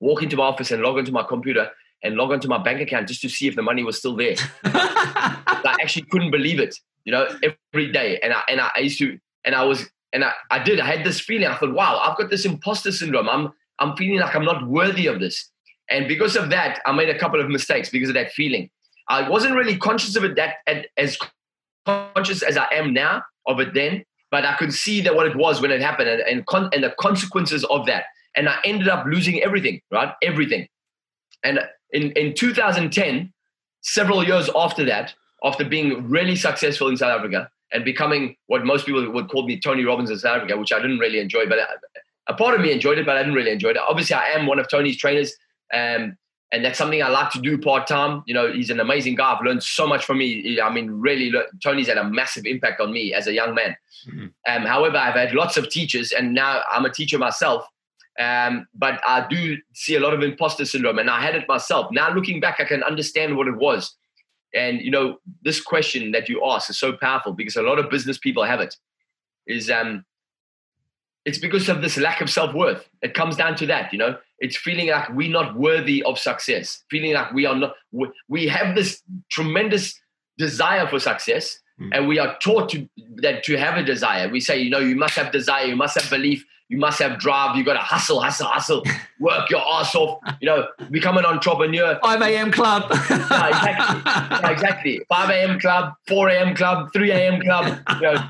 [0.00, 1.70] walk into my office and log into my computer
[2.02, 4.34] and log onto my bank account just to see if the money was still there.
[4.64, 6.74] I actually couldn't believe it,
[7.04, 7.28] you know,
[7.72, 8.18] every day.
[8.22, 11.04] And I and I used to, and I was, and I, I did, I had
[11.04, 11.46] this feeling.
[11.46, 13.28] I thought, wow, I've got this imposter syndrome.
[13.28, 15.50] I'm I'm feeling like I'm not worthy of this.
[15.90, 18.70] And because of that, I made a couple of mistakes because of that feeling.
[19.08, 20.56] I wasn't really conscious of it that
[20.96, 21.18] as
[21.84, 25.34] conscious as I am now of it then, but I could see that what it
[25.34, 28.04] was when it happened and and, con- and the consequences of that.
[28.36, 30.12] And I ended up losing everything, right?
[30.22, 30.68] Everything.
[31.42, 31.58] And
[31.90, 33.32] in, in 2010,
[33.80, 38.86] several years after that, after being really successful in South Africa and becoming what most
[38.86, 41.58] people would call me Tony Robbins in South Africa, which I didn't really enjoy, but
[41.58, 41.66] uh,
[42.28, 43.78] a part of me enjoyed it, but I didn't really enjoy it.
[43.78, 45.32] Obviously, I am one of Tony's trainers.
[45.72, 46.16] Um,
[46.52, 48.22] and that's something I like to do part time.
[48.26, 49.32] You know, he's an amazing guy.
[49.32, 50.60] I've learned so much from me.
[50.60, 53.76] I mean, really, Tony's had a massive impact on me as a young man.
[54.08, 54.26] Mm-hmm.
[54.48, 57.64] Um, however, I've had lots of teachers, and now I'm a teacher myself.
[58.18, 61.92] Um, but I do see a lot of imposter syndrome, and I had it myself.
[61.92, 63.94] Now, looking back, I can understand what it was.
[64.52, 67.90] And you know, this question that you ask is so powerful because a lot of
[67.90, 68.76] business people have it.
[69.46, 70.04] Is um,
[71.24, 72.88] it's because of this lack of self-worth.
[73.02, 74.16] It comes down to that, you know.
[74.38, 77.74] It's feeling like we're not worthy of success, feeling like we are not
[78.28, 80.00] we have this tremendous
[80.38, 81.90] desire for success mm.
[81.92, 84.28] and we are taught to that to have a desire.
[84.28, 87.18] We say, you know, you must have desire, you must have belief, you must have
[87.18, 88.84] drive, you got to hustle, hustle, hustle,
[89.20, 91.98] work your ass off, you know, become an entrepreneur.
[92.02, 92.52] 5 a.m.
[92.52, 92.84] club.
[93.10, 94.02] yeah, exactly.
[94.06, 95.00] Yeah, exactly.
[95.08, 95.60] 5 a.m.
[95.60, 96.54] club, 4 a.m.
[96.54, 97.40] club, 3 a.m.
[97.42, 98.28] club, you know,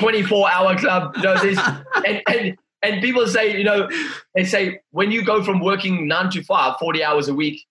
[0.00, 1.16] 24 hour club.
[1.16, 1.58] You know, this,
[2.06, 3.88] and, and, and people say, you know,
[4.34, 7.66] they say when you go from working nine to five, 40 hours a week,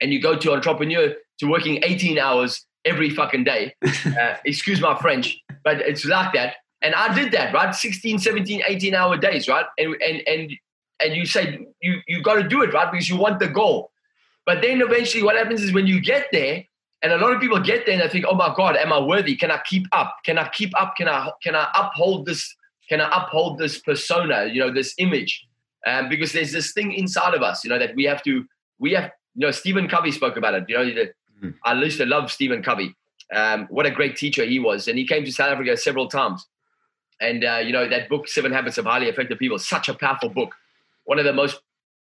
[0.00, 4.98] and you go to entrepreneur to working 18 hours every fucking day, uh, excuse my
[4.98, 6.56] French, but it's like that.
[6.82, 7.74] And I did that, right?
[7.74, 9.64] 16, 17, 18 hour days, right?
[9.78, 10.52] And, and, and,
[11.00, 12.90] and you say you, you got to do it, right?
[12.90, 13.90] Because you want the goal.
[14.44, 16.64] But then eventually what happens is when you get there,
[17.04, 18.98] and a lot of people get there and they think, oh my God, am I
[18.98, 19.36] worthy?
[19.36, 20.16] Can I keep up?
[20.24, 20.94] Can I keep up?
[20.96, 22.56] Can I can I uphold this?
[22.88, 24.46] Can I uphold this persona?
[24.50, 25.46] You know, this image?
[25.86, 28.46] Um, because there's this thing inside of us, you know, that we have to.
[28.78, 30.64] We have, you know, Stephen Covey spoke about it.
[30.66, 31.50] You know, mm-hmm.
[31.62, 32.94] I used to love Stephen Covey.
[33.34, 36.46] Um, what a great teacher he was, and he came to South Africa several times.
[37.20, 40.30] And uh, you know that book, Seven Habits of Highly Effective People, such a powerful
[40.30, 40.54] book.
[41.04, 41.60] One of the most.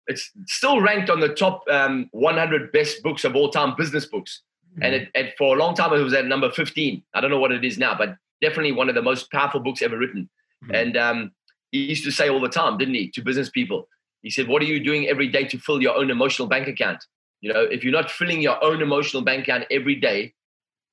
[0.08, 4.40] It's still ranked on the top um, 100 best books of all time, business books.
[4.78, 4.84] Mm-hmm.
[4.84, 7.02] And it, it, for a long time, it was at number 15.
[7.14, 9.82] I don't know what it is now, but definitely one of the most powerful books
[9.82, 10.28] ever written.
[10.64, 10.74] Mm-hmm.
[10.74, 11.32] And um,
[11.72, 13.88] he used to say all the time, didn't he, to business people?
[14.22, 17.04] He said, What are you doing every day to fill your own emotional bank account?
[17.40, 20.34] You know, if you're not filling your own emotional bank account every day,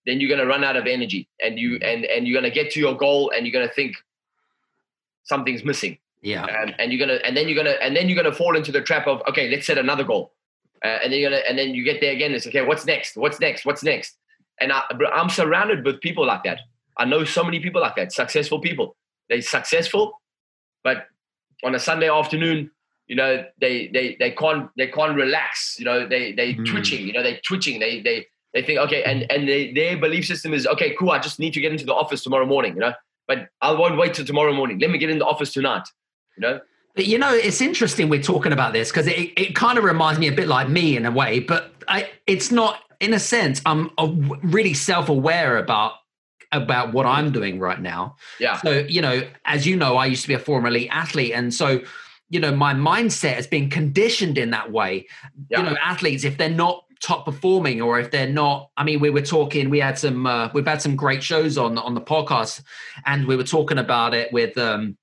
[0.06, 2.56] then you're going to run out of energy and you and and you're going to
[2.56, 3.96] get to your goal and you're going to think
[5.24, 8.08] something's missing yeah um, and you're going to and then you're going to and then
[8.08, 10.32] you're going to fall into the trap of okay let's set another goal
[10.84, 13.15] uh, and then you're and then you get there again it's okay what's next?
[13.15, 13.65] What's next?
[13.65, 14.17] What's next?
[14.59, 16.59] And I, i'm surrounded with people like that.
[16.97, 18.95] I know so many people like that successful people.
[19.30, 20.21] They're successful
[20.86, 21.07] but
[21.65, 22.71] on a sunday afternoon
[23.07, 26.65] you know they they they can't they can't relax you know they they mm.
[26.65, 30.26] twitching you know they twitching they they they think okay and and they, their belief
[30.26, 32.80] system is okay cool i just need to get into the office tomorrow morning you
[32.80, 32.93] know
[33.28, 34.80] but i won't wait till tomorrow morning.
[34.80, 35.88] Let me get in the office tonight
[36.38, 36.59] you know
[36.96, 40.28] you know, it's interesting we're talking about this because it, it kind of reminds me
[40.28, 43.91] a bit like me in a way, but I, it's not, in a sense, I'm
[44.43, 45.93] really self aware about
[46.52, 48.16] about what I'm doing right now.
[48.39, 48.58] Yeah.
[48.58, 51.34] So, you know, as you know, I used to be a former elite athlete.
[51.34, 51.82] And so,
[52.30, 55.08] you know, my mindset has been conditioned in that way.
[55.50, 55.60] Yeah.
[55.60, 59.10] You know, athletes, if they're not top performing or if they're not i mean we
[59.10, 62.64] were talking we had some uh, we've had some great shows on on the podcast
[63.06, 64.98] and we were talking about it with um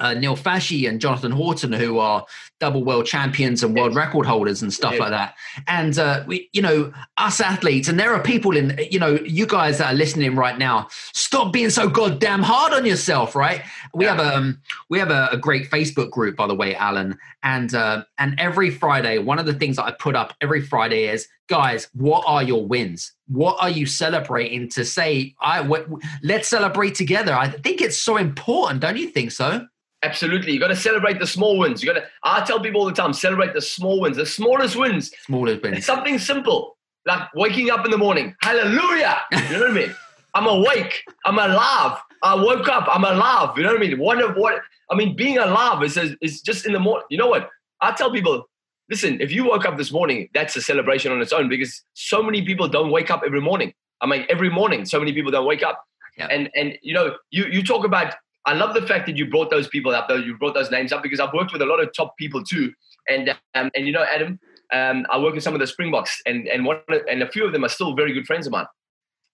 [0.00, 2.24] uh, Neil Fachie and Jonathan Horton, who are
[2.60, 5.34] double world champions and world record holders and stuff like that.
[5.66, 9.46] And uh, we, you know, us athletes, and there are people in, you know, you
[9.46, 10.88] guys that are listening right now.
[11.12, 13.62] Stop being so goddamn hard on yourself, right?
[13.94, 14.16] We yeah.
[14.16, 17.74] have a um, we have a, a, great Facebook group, by the way, Allan, and
[17.74, 21.28] uh, and every Friday, one of the things that I put up every Friday is,
[21.48, 23.12] guys, what are your wins?
[23.26, 25.34] What are you celebrating to say?
[25.40, 27.34] I w- let's celebrate together.
[27.34, 29.66] I think it's so important, don't you think so?
[30.02, 30.52] Absolutely.
[30.52, 31.82] You got to celebrate the small wins.
[31.82, 34.76] You got to, I tell people all the time, celebrate the small wins, the smallest
[34.76, 35.10] wins.
[35.24, 35.78] Smallest wins.
[35.78, 38.34] It's something simple, like waking up in the morning.
[38.42, 39.20] Hallelujah.
[39.32, 39.96] You know what I mean?
[40.34, 41.02] I'm awake.
[41.24, 41.98] I'm alive.
[42.22, 42.86] I woke up.
[42.88, 43.56] I'm alive.
[43.56, 43.98] You know what I mean?
[43.98, 47.06] One of what, I mean, being alive is, is just in the morning.
[47.10, 47.50] You know what?
[47.80, 48.48] I tell people,
[48.88, 52.22] listen, if you woke up this morning, that's a celebration on its own because so
[52.22, 53.72] many people don't wake up every morning.
[54.00, 55.82] I mean, every morning, so many people don't wake up.
[56.16, 56.28] Yeah.
[56.30, 58.14] And, and, you know, you, you talk about
[58.48, 60.90] I love the fact that you brought those people up, though you brought those names
[60.90, 62.72] up because I've worked with a lot of top people too.
[63.06, 64.40] And um, and you know, Adam,
[64.72, 66.78] um, I work with some of the Springboks, and and one
[67.10, 68.64] and a few of them are still very good friends of mine.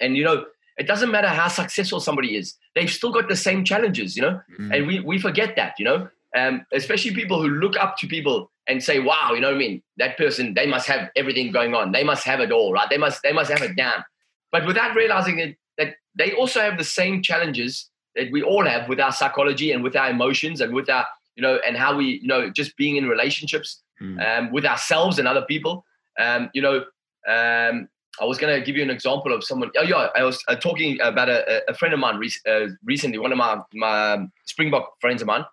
[0.01, 0.47] And you know,
[0.79, 4.41] it doesn't matter how successful somebody is; they've still got the same challenges, you know.
[4.53, 4.73] Mm-hmm.
[4.73, 6.09] And we we forget that, you know.
[6.37, 9.59] Um, especially people who look up to people and say, "Wow, you know what I
[9.59, 9.81] mean?
[9.99, 11.93] That person, they must have everything going on.
[11.93, 12.91] They must have it all, right?
[12.91, 14.05] They must they must have it down."
[14.51, 18.89] But without realizing that that they also have the same challenges that we all have
[18.89, 21.07] with our psychology and with our emotions and with our
[21.37, 24.19] you know and how we you know just being in relationships mm.
[24.27, 25.85] um, with ourselves and other people
[26.19, 26.85] um, you know
[27.29, 27.89] um,
[28.21, 29.71] I was going to give you an example of someone.
[29.77, 33.33] Oh yeah, I was uh, talking about a, a, friend of mine uh, recently, one
[33.33, 35.45] of my my um, Springbok friends of mine,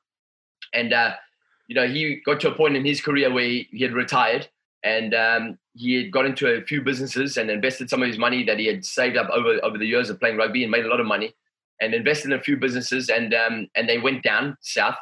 [0.73, 1.13] and uh,
[1.67, 4.47] you know he got to a point in his career where he, he had retired,
[4.83, 8.43] and um, he had got into a few businesses and invested some of his money
[8.43, 10.89] that he had saved up over over the years of playing rugby and made a
[10.89, 11.33] lot of money
[11.81, 14.95] and invested in a few businesses, and um, and they went down south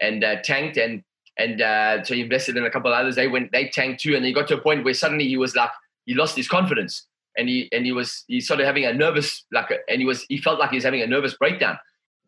[0.00, 1.02] and uh, tanked, and
[1.38, 3.14] and uh, so he invested in a couple of others.
[3.14, 5.56] They went, they tanked too, and he got to a point where suddenly he was
[5.56, 5.70] like,
[6.04, 7.06] he lost his confidence,
[7.38, 10.26] and he and he was he started having a nervous like, a, and he was
[10.28, 11.78] he felt like he was having a nervous breakdown,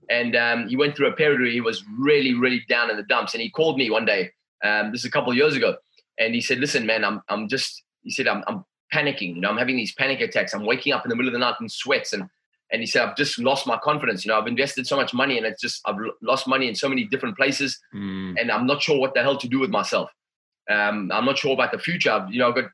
[0.09, 3.03] and um, he went through a period where he was really, really down in the
[3.03, 3.35] dumps.
[3.35, 4.31] And he called me one day.
[4.65, 5.77] Um, this is a couple of years ago,
[6.19, 9.35] and he said, "Listen, man, I'm I'm just," he said, "I'm I'm panicking.
[9.35, 10.55] You know, I'm having these panic attacks.
[10.55, 12.29] I'm waking up in the middle of the night in sweats and."
[12.73, 14.25] And he said, I've just lost my confidence.
[14.25, 16.89] You know, I've invested so much money and it's just, I've lost money in so
[16.89, 18.35] many different places mm.
[18.41, 20.11] and I'm not sure what the hell to do with myself.
[20.69, 22.11] Um, I'm not sure about the future.
[22.11, 22.65] I've, you know, I've got,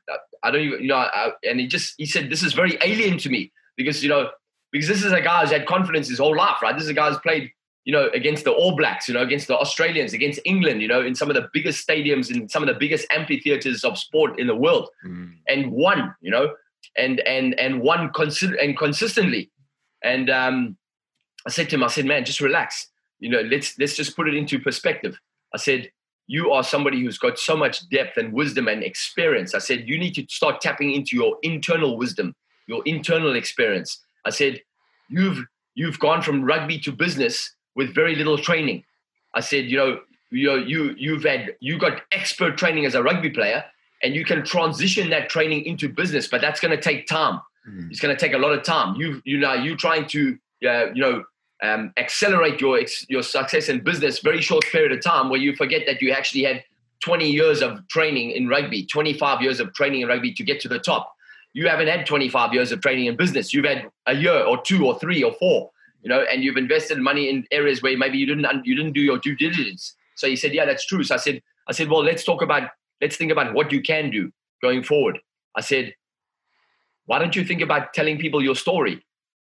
[0.41, 3.19] I don't even, you know, I, and he just, he said, this is very alien
[3.19, 4.31] to me because, you know,
[4.71, 6.73] because this is a guy who's had confidence his whole life, right?
[6.73, 7.51] This is a guy who's played,
[7.85, 11.01] you know, against the All Blacks, you know, against the Australians, against England, you know,
[11.01, 14.47] in some of the biggest stadiums, in some of the biggest amphitheaters of sport in
[14.47, 15.31] the world, mm.
[15.47, 16.55] and won, you know,
[16.97, 19.51] and and and won consi- and consistently.
[20.03, 20.77] And um,
[21.45, 22.87] I said to him, I said, man, just relax,
[23.19, 25.17] you know, let's let's just put it into perspective.
[25.53, 25.91] I said,
[26.27, 29.53] you are somebody who's got so much depth and wisdom and experience.
[29.53, 32.35] I said, you need to start tapping into your internal wisdom,
[32.67, 33.99] your internal experience.
[34.25, 34.61] I said,
[35.09, 35.45] you've
[35.75, 38.83] you've gone from rugby to business with very little training.
[39.33, 39.99] I said, you know,
[40.31, 43.63] you you you've had you got expert training as a rugby player,
[44.01, 47.39] and you can transition that training into business, but that's going to take time.
[47.67, 47.91] Mm.
[47.91, 48.95] It's going to take a lot of time.
[48.95, 50.37] You you know you trying to
[50.67, 51.23] uh, you know
[51.61, 55.83] um, accelerate your your success in business very short period of time where you forget
[55.87, 56.63] that you actually had
[57.01, 60.69] 20 years of training in rugby, 25 years of training in rugby to get to
[60.69, 61.13] the top
[61.53, 63.53] you haven't had 25 years of training in business.
[63.53, 66.97] You've had a year or two or three or four, you know, and you've invested
[66.97, 69.95] money in areas where maybe you didn't you didn't do your due diligence.
[70.15, 71.03] So he said, yeah, that's true.
[71.03, 72.69] So I said, I said, well, let's talk about
[73.01, 75.19] let's think about what you can do going forward.
[75.55, 75.93] I said,
[77.05, 78.93] why don't you think about telling people your story?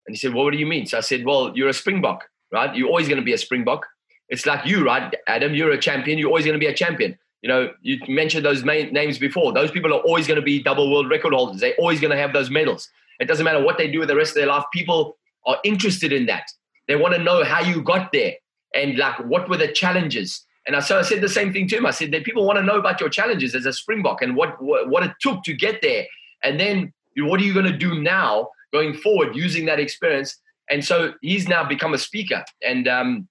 [0.06, 0.86] And he said, well, what do you mean?
[0.86, 2.74] So I said, well, you're a Springbok, right?
[2.74, 3.86] You're always going to be a Springbok.
[4.28, 5.54] It's like you, right, Adam?
[5.54, 6.18] You're a champion.
[6.18, 7.18] You're always going to be a champion.
[7.42, 9.52] You know, you mentioned those names before.
[9.52, 11.60] Those people are always going to be double world record holders.
[11.60, 12.88] They're always going to have those medals.
[13.20, 14.64] It doesn't matter what they do with the rest of their life.
[14.72, 16.50] People are interested in that.
[16.88, 18.34] They want to know how you got there
[18.74, 20.44] and like what were the challenges.
[20.66, 21.86] And I, so I said the same thing to him.
[21.86, 24.56] I said that people want to know about your challenges as a Springbok and what,
[24.60, 26.06] what it took to get there.
[26.42, 26.92] And then
[27.24, 30.38] what are you going to do now going forward using that experience?
[30.70, 32.44] And so he's now become a speaker.
[32.62, 33.28] And um,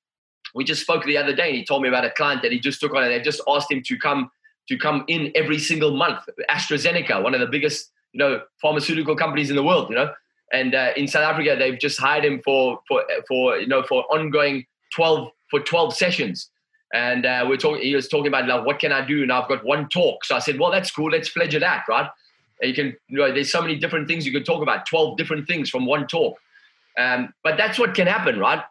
[0.54, 2.60] we just spoke the other day and he told me about a client that he
[2.60, 4.32] just took on and they just asked him to come
[4.68, 6.20] to come in every single month.
[6.50, 10.12] Astrazeneca one of the biggest you know pharmaceutical companies in the world you know?
[10.54, 14.04] And uh, in south africa they've just hired him for for for you know for
[14.06, 14.66] ongoing
[14.96, 16.50] 12 for 12 sessions.
[16.94, 19.24] And uh, we're talking he was talking about like what can i do?
[19.24, 20.24] And i've got one talk.
[20.24, 21.12] So i said well that's cool.
[21.12, 22.10] Let's pledge it out right
[22.62, 25.48] you can you know there's so many different things you can talk about 12 different
[25.48, 26.38] things from one talk
[26.98, 28.64] um, but that's what can happen right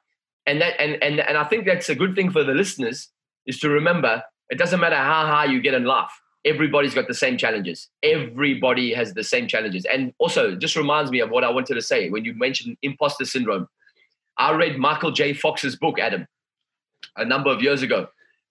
[0.46, 3.08] and that and, and and I think that's a good thing for the listeners
[3.46, 6.10] is to remember it doesn't matter how high you get in life.
[6.44, 7.88] Everybody's got the same challenges.
[8.02, 9.86] Everybody has the same challenges.
[9.86, 13.24] And also, just reminds me of what I wanted to say when you mentioned imposter
[13.24, 13.66] syndrome.
[14.36, 15.32] I read Michael J.
[15.32, 16.26] Fox's book, Adam,
[17.16, 18.08] a number of years ago.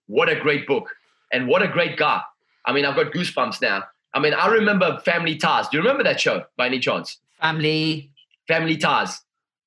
[0.08, 0.90] What a great book.
[1.32, 2.22] And what a great guy.
[2.66, 3.84] I mean, I've got goosebumps now.
[4.14, 5.68] I mean, I remember Family Ties.
[5.70, 7.18] Do you remember that show by any chance?
[7.42, 8.12] Family.
[8.48, 9.22] Family Ties.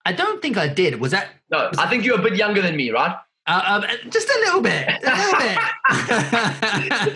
[0.04, 1.00] I don't think I did.
[1.00, 1.28] Was that?
[1.50, 3.16] No, was I think you're a bit younger than me, right?
[3.48, 5.58] Uh, um, just a little bit, a little bit.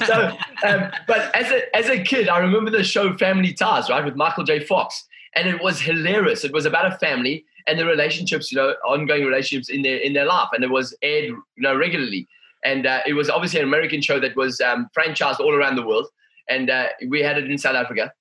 [0.07, 4.05] so, um, but as a as a kid, I remember the show Family Ties, right,
[4.05, 4.61] with Michael J.
[4.61, 6.45] Fox, and it was hilarious.
[6.45, 10.13] It was about a family and the relationships, you know, ongoing relationships in their in
[10.13, 12.29] their life, and it was aired, you know, regularly.
[12.65, 15.87] And uh, it was obviously an American show that was um, franchised all around the
[15.87, 16.07] world,
[16.51, 18.13] and uh, we had it in South Africa,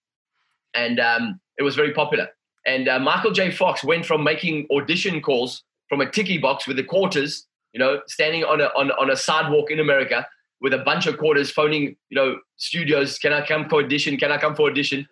[0.74, 2.30] and um, it was very popular.
[2.66, 3.52] And uh, Michael J.
[3.52, 8.02] Fox went from making audition calls from a tickey box with the quarters, you know,
[8.08, 10.28] standing on a, on, on a sidewalk in America
[10.62, 14.18] with a bunch of quarters phoning, you know, studios, can I come for audition?
[14.18, 15.08] Can I come for audition?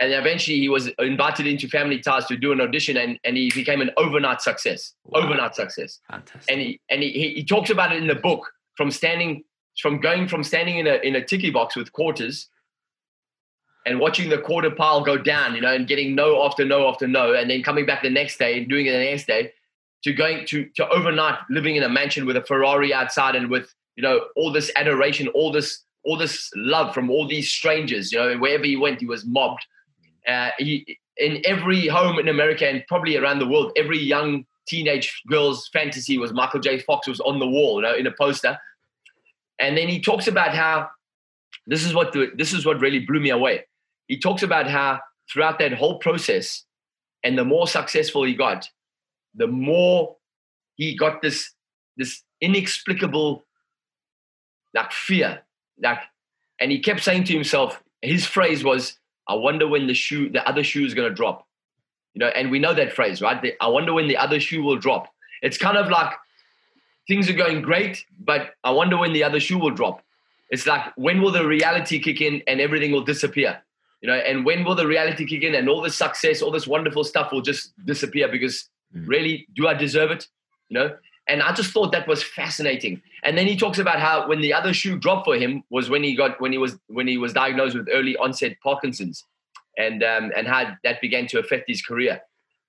[0.00, 3.50] And eventually he was invited into Family Ties to do an audition and, and he
[3.52, 4.94] became an overnight success.
[5.04, 5.22] Wow.
[5.22, 6.00] Overnight success.
[6.10, 6.52] Fantastic.
[6.52, 9.44] And he and he, he, he talks about it in the book from standing
[9.80, 12.48] from going from standing in a in a tickey box with quarters
[13.88, 17.08] and watching the quarter pile go down, you know, and getting no after no after
[17.08, 19.52] no, and then coming back the next day and doing it the next day,
[20.04, 23.74] to going to to overnight living in a mansion with a Ferrari outside and with
[23.96, 28.18] you know all this adoration, all this all this love from all these strangers, you
[28.18, 29.64] know, wherever he went, he was mobbed.
[30.26, 35.22] Uh, he in every home in America and probably around the world, every young teenage
[35.26, 36.78] girl's fantasy was Michael J.
[36.78, 38.58] Fox was on the wall, you know, in a poster.
[39.58, 40.88] And then he talks about how
[41.66, 43.64] this is what the, this is what really blew me away.
[44.08, 45.00] He talks about how
[45.30, 46.64] throughout that whole process,
[47.22, 48.68] and the more successful he got,
[49.34, 50.16] the more
[50.74, 51.52] he got this
[51.96, 53.44] this inexplicable
[54.74, 55.42] like fear,
[55.82, 55.98] like,
[56.60, 58.98] and he kept saying to himself, his phrase was,
[59.28, 61.46] "I wonder when the shoe, the other shoe is going to drop."
[62.14, 63.40] You know, and we know that phrase, right?
[63.40, 65.12] The, I wonder when the other shoe will drop.
[65.42, 66.12] It's kind of like
[67.06, 70.02] things are going great, but I wonder when the other shoe will drop.
[70.50, 73.62] It's like when will the reality kick in and everything will disappear?
[74.00, 76.66] You know, and when will the reality kick in and all this success, all this
[76.66, 79.06] wonderful stuff will just disappear because mm.
[79.08, 80.28] really, do I deserve it?
[80.68, 80.96] You know,
[81.28, 83.02] and I just thought that was fascinating.
[83.22, 86.02] And then he talks about how when the other shoe dropped for him was when
[86.02, 89.24] he got when he was when he was diagnosed with early onset Parkinson's,
[89.76, 92.20] and um, and how that began to affect his career.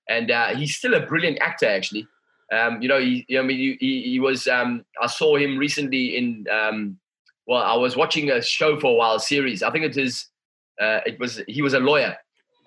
[0.07, 2.07] And uh, he's still a brilliant actor, actually.
[2.51, 4.47] Um, you know, he, I mean, he, he was.
[4.47, 6.45] Um, I saw him recently in.
[6.51, 6.99] Um,
[7.47, 9.63] well, I was watching a show for a while, a series.
[9.63, 10.27] I think it is.
[10.79, 11.41] Uh, it was.
[11.47, 12.15] He was a lawyer,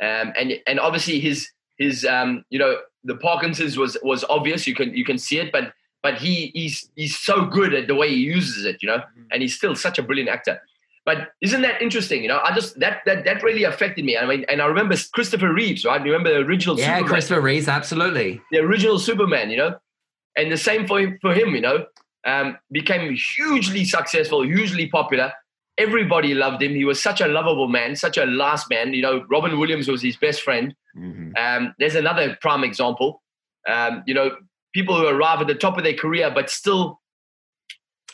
[0.01, 1.49] um, and and obviously his
[1.79, 2.05] his.
[2.05, 4.67] Um, you know, the Parkinson's was was obvious.
[4.67, 7.95] You can you can see it, but but he he's he's so good at the
[7.95, 8.83] way he uses it.
[8.83, 9.23] You know, mm-hmm.
[9.31, 10.61] and he's still such a brilliant actor.
[11.05, 12.23] But isn't that interesting?
[12.23, 14.17] You know, I just that that that really affected me.
[14.17, 16.01] I mean, and I remember Christopher Reeves, right?
[16.01, 16.79] Remember the original?
[16.79, 17.09] Yeah, Superman?
[17.09, 18.41] Christopher Reeves, absolutely.
[18.53, 19.77] The original Superman, you know,
[20.37, 21.19] and the same for him.
[21.21, 21.87] For him, you know,
[22.25, 25.33] um, became hugely successful, hugely popular.
[25.79, 26.75] Everybody loved him.
[26.75, 28.93] He was such a lovable man, such a last man.
[28.95, 30.75] You know, Robin Williams was his best friend.
[30.97, 31.33] Mm-hmm.
[31.37, 33.23] Um, there's another prime example.
[33.67, 34.37] Um, you know,
[34.75, 37.01] people who arrive at the top of their career, but still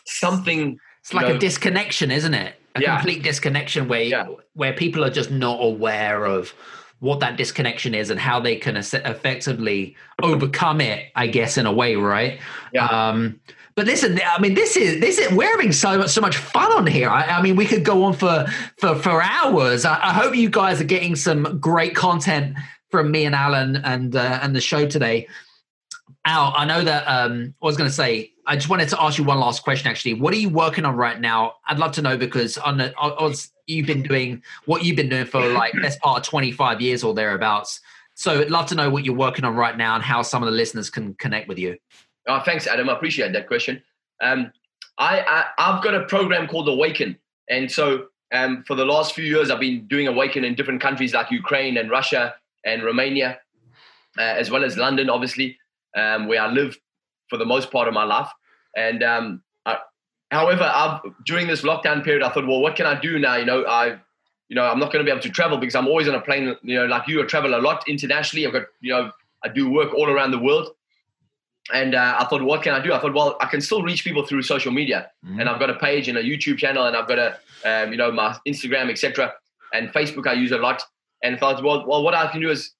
[0.06, 0.78] something.
[1.00, 2.54] It's like know, a disconnection, isn't it?
[2.78, 2.96] a yeah.
[2.96, 4.26] complete disconnection where yeah.
[4.54, 6.54] where people are just not aware of
[7.00, 11.72] what that disconnection is and how they can effectively overcome it i guess in a
[11.72, 12.40] way right
[12.72, 12.86] yeah.
[12.86, 13.40] Um,
[13.79, 16.72] but listen, I mean, this is this is we're having so much so much fun
[16.72, 17.09] on here.
[17.09, 18.45] I, I mean, we could go on for
[18.76, 19.85] for for hours.
[19.85, 22.57] I, I, hope you guys are getting some great content
[22.91, 25.29] from me and Allan and uh, and the show today.
[26.24, 29.16] Al, I know that um, I was going to say I just wanted to ask
[29.16, 29.89] you one last question.
[29.89, 31.53] Actually, what are you working on right now?
[31.68, 33.33] I'd love to know because on the, on,
[33.68, 37.05] you've been doing what you've been doing for like best part of twenty five years
[37.05, 37.81] or thereabouts.
[38.16, 40.49] So I'd love to know what you're working on right now and how some of
[40.49, 41.79] the listeners can connect with you.
[42.29, 42.89] Oh, thanks, Adam.
[42.89, 43.83] I appreciate that question.
[44.20, 44.53] Um,
[44.99, 47.16] I, I have got a program called Awaken,
[47.49, 51.14] and so um, for the last few years, I've been doing Awaken in different countries
[51.14, 53.39] like Ukraine and Russia and Romania,
[54.18, 55.57] uh, as well as London, obviously,
[55.97, 56.76] um, where I live
[57.31, 58.29] for the most part of my life.
[58.76, 59.79] And um, I,
[60.31, 63.37] however, I've, during this lockdown period, I thought, well, what can I do now?
[63.37, 63.99] You know, I,
[64.49, 66.20] you know, I'm not going to be able to travel because I'm always on a
[66.20, 66.57] plane.
[66.62, 68.47] You know, like you, I travel a lot internationally.
[68.47, 69.11] I've got, you know,
[69.45, 70.70] I do work all around the world.
[71.72, 72.92] And uh, I thought, what can I do?
[72.92, 75.40] I thought, well, I can still reach people through social media, mm-hmm.
[75.40, 77.98] and I've got a page and a YouTube channel, and I've got a, um, you
[77.98, 79.32] know, my Instagram, etc.
[79.74, 80.82] And Facebook, I use a lot.
[81.22, 82.72] And I thought, well, well, what I can do is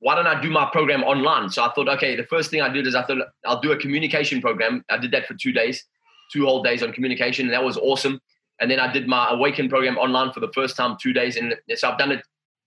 [0.00, 1.50] why don't I do my program online?
[1.50, 3.76] So I thought, okay, the first thing I did is I thought I'll do a
[3.76, 4.84] communication program.
[4.90, 5.84] I did that for two days,
[6.32, 8.20] two whole days on communication, and that was awesome.
[8.60, 11.36] And then I did my Awaken program online for the first time, two days.
[11.36, 12.22] And so I've done it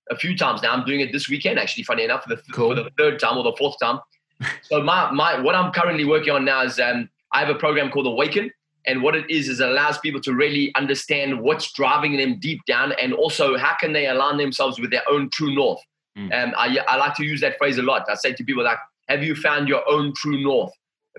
[0.09, 0.71] a few times now.
[0.71, 2.69] I'm doing it this weekend, actually, funny enough, for the, cool.
[2.69, 3.99] for the third time or the fourth time.
[4.62, 7.92] so my, my what I'm currently working on now is um, I have a program
[7.92, 8.52] called Awaken.
[8.88, 12.62] And what it is, is it allows people to really understand what's driving them deep
[12.68, 15.80] down and also how can they align themselves with their own true north.
[16.18, 16.32] Mm.
[16.34, 18.06] Um, I, I like to use that phrase a lot.
[18.10, 18.78] I say to people like,
[19.10, 20.72] have you found your own true north?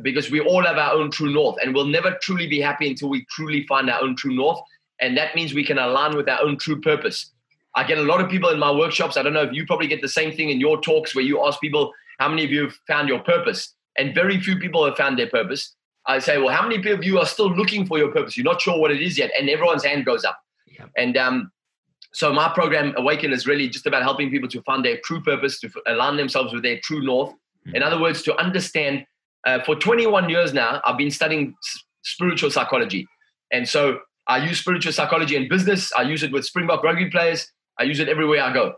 [0.03, 3.09] Because we all have our own true north and we'll never truly be happy until
[3.09, 4.61] we truly find our own true north.
[5.01, 7.33] And that means we can align with our own true purpose.
[7.75, 9.17] I get a lot of people in my workshops.
[9.17, 11.45] I don't know if you probably get the same thing in your talks where you
[11.47, 13.75] ask people, how many of you have found your purpose?
[13.99, 15.75] And very few people have found their purpose.
[16.07, 18.37] I say, well, how many of you are still looking for your purpose?
[18.37, 19.31] You're not sure what it is yet.
[19.39, 20.39] And everyone's hand goes up.
[20.67, 20.87] Yeah.
[20.97, 21.51] And um,
[22.12, 25.61] so my program Awaken is really just about helping people to find their true purpose,
[25.61, 27.35] to align themselves with their true north.
[27.75, 29.05] In other words, to understand.
[29.45, 31.55] Uh, for 21 years now, I've been studying
[32.03, 33.07] spiritual psychology,
[33.53, 35.93] and so I use spiritual psychology in business.
[35.93, 37.47] I use it with Springbok rugby players.
[37.79, 38.75] I use it everywhere I go,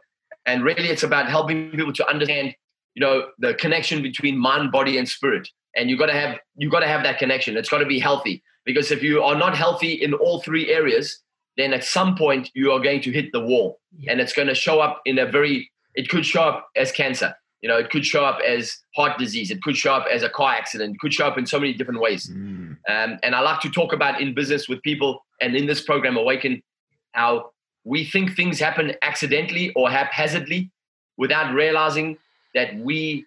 [0.46, 2.54] and really, it's about helping people to understand,
[2.98, 5.48] you know, the connection between mind, body, and spirit.
[5.76, 7.56] And you got to have you got to have that connection.
[7.56, 11.22] It's got to be healthy because if you are not healthy in all three areas,
[11.56, 14.10] then at some point you are going to hit the wall yeah.
[14.10, 17.32] and it's going to show up in a very it could show up as cancer
[17.60, 20.28] you know it could show up as heart disease it could show up as a
[20.28, 22.76] car accident it could show up in so many different ways mm.
[22.88, 26.16] um, and i like to talk about in business with people and in this program
[26.16, 26.62] awaken
[27.12, 27.50] how
[27.82, 30.70] we think things happen accidentally or haphazardly
[31.16, 32.16] without realizing
[32.54, 33.26] that we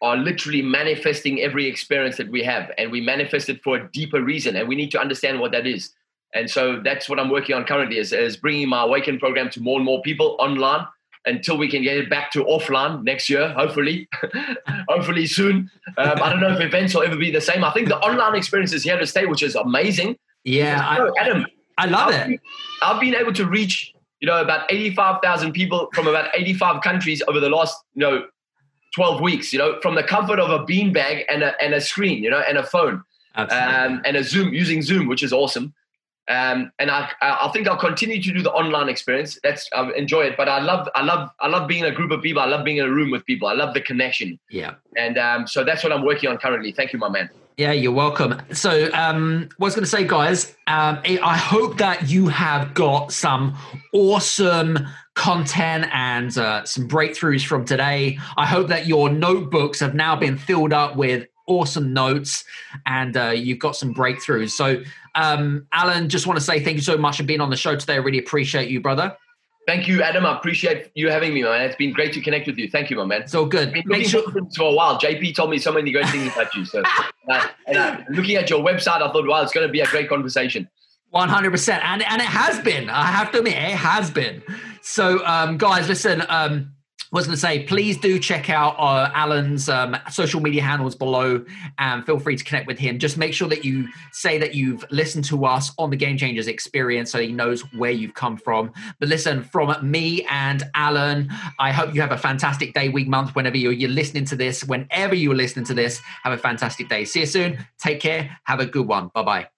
[0.00, 4.22] are literally manifesting every experience that we have and we manifest it for a deeper
[4.22, 5.92] reason and we need to understand what that is
[6.34, 9.60] and so that's what I'm working on currently is, is bringing my Awaken program to
[9.60, 10.86] more and more people online
[11.26, 14.08] until we can get it back to offline next year, hopefully,
[14.88, 15.70] hopefully soon.
[15.96, 17.64] Um, I don't know if events will ever be the same.
[17.64, 20.16] I think the online experience is here to stay, which is amazing.
[20.44, 22.40] Yeah, I, Adam, I love I've, it.
[22.82, 27.40] I've been able to reach, you know, about 85,000 people from about 85 countries over
[27.40, 28.26] the last, you know,
[28.94, 32.22] 12 weeks, you know, from the comfort of a beanbag and a, and a screen,
[32.22, 33.02] you know, and a phone.
[33.52, 35.74] um, and a Zoom using Zoom, which is awesome.
[36.28, 39.38] Um, and I, I think I'll continue to do the online experience.
[39.42, 42.10] That's I enjoy it, but I love, I love, I love being in a group
[42.10, 42.42] of people.
[42.42, 43.48] I love being in a room with people.
[43.48, 44.38] I love the connection.
[44.50, 44.74] Yeah.
[44.96, 46.72] And um, so that's what I'm working on currently.
[46.72, 47.30] Thank you, my man.
[47.58, 48.40] Yeah, you're welcome.
[48.52, 52.72] So, um, what I was going to say, guys, um, I hope that you have
[52.72, 53.58] got some
[53.92, 54.78] awesome
[55.14, 58.16] content and uh, some breakthroughs from today.
[58.36, 62.44] I hope that your notebooks have now been filled up with awesome notes
[62.86, 64.50] and uh, you've got some breakthroughs.
[64.50, 64.80] So,
[65.16, 67.74] um, Allan, just want to say thank you so much for being on the show
[67.74, 67.94] today.
[67.94, 69.16] I really appreciate you, brother.
[69.68, 70.24] Thank you, Adam.
[70.24, 71.60] I appreciate you having me, man.
[71.60, 72.70] It's been great to connect with you.
[72.70, 73.20] Thank you, my man.
[73.20, 73.70] It's all good.
[73.70, 74.22] Been sure-
[74.56, 74.98] for a while.
[74.98, 76.64] JP told me so many great things about you.
[76.64, 76.82] So,
[77.30, 79.86] uh, and, uh, looking at your website, I thought, wow, it's going to be a
[79.86, 80.70] great conversation.
[81.12, 81.80] 100%.
[81.84, 82.88] And, and it has been.
[82.88, 84.42] I have to admit, it has been.
[84.80, 86.72] So, um, guys, listen, um,
[87.10, 91.44] was going to say, please do check out uh, Allan's um, social media handles below
[91.78, 92.98] and feel free to connect with him.
[92.98, 96.48] Just make sure that you say that you've listened to us on the Game Changers
[96.48, 98.72] experience so he knows where you've come from.
[98.98, 103.34] But listen, from me and Allan, I hope you have a fantastic day, week, month,
[103.34, 104.64] whenever you're, you're listening to this.
[104.64, 107.04] Whenever you're listening to this, have a fantastic day.
[107.04, 107.64] See you soon.
[107.78, 108.38] Take care.
[108.44, 109.10] Have a good one.
[109.14, 109.48] Bye bye.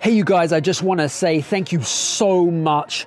[0.00, 3.06] Hey, you guys, I just want to say thank you so much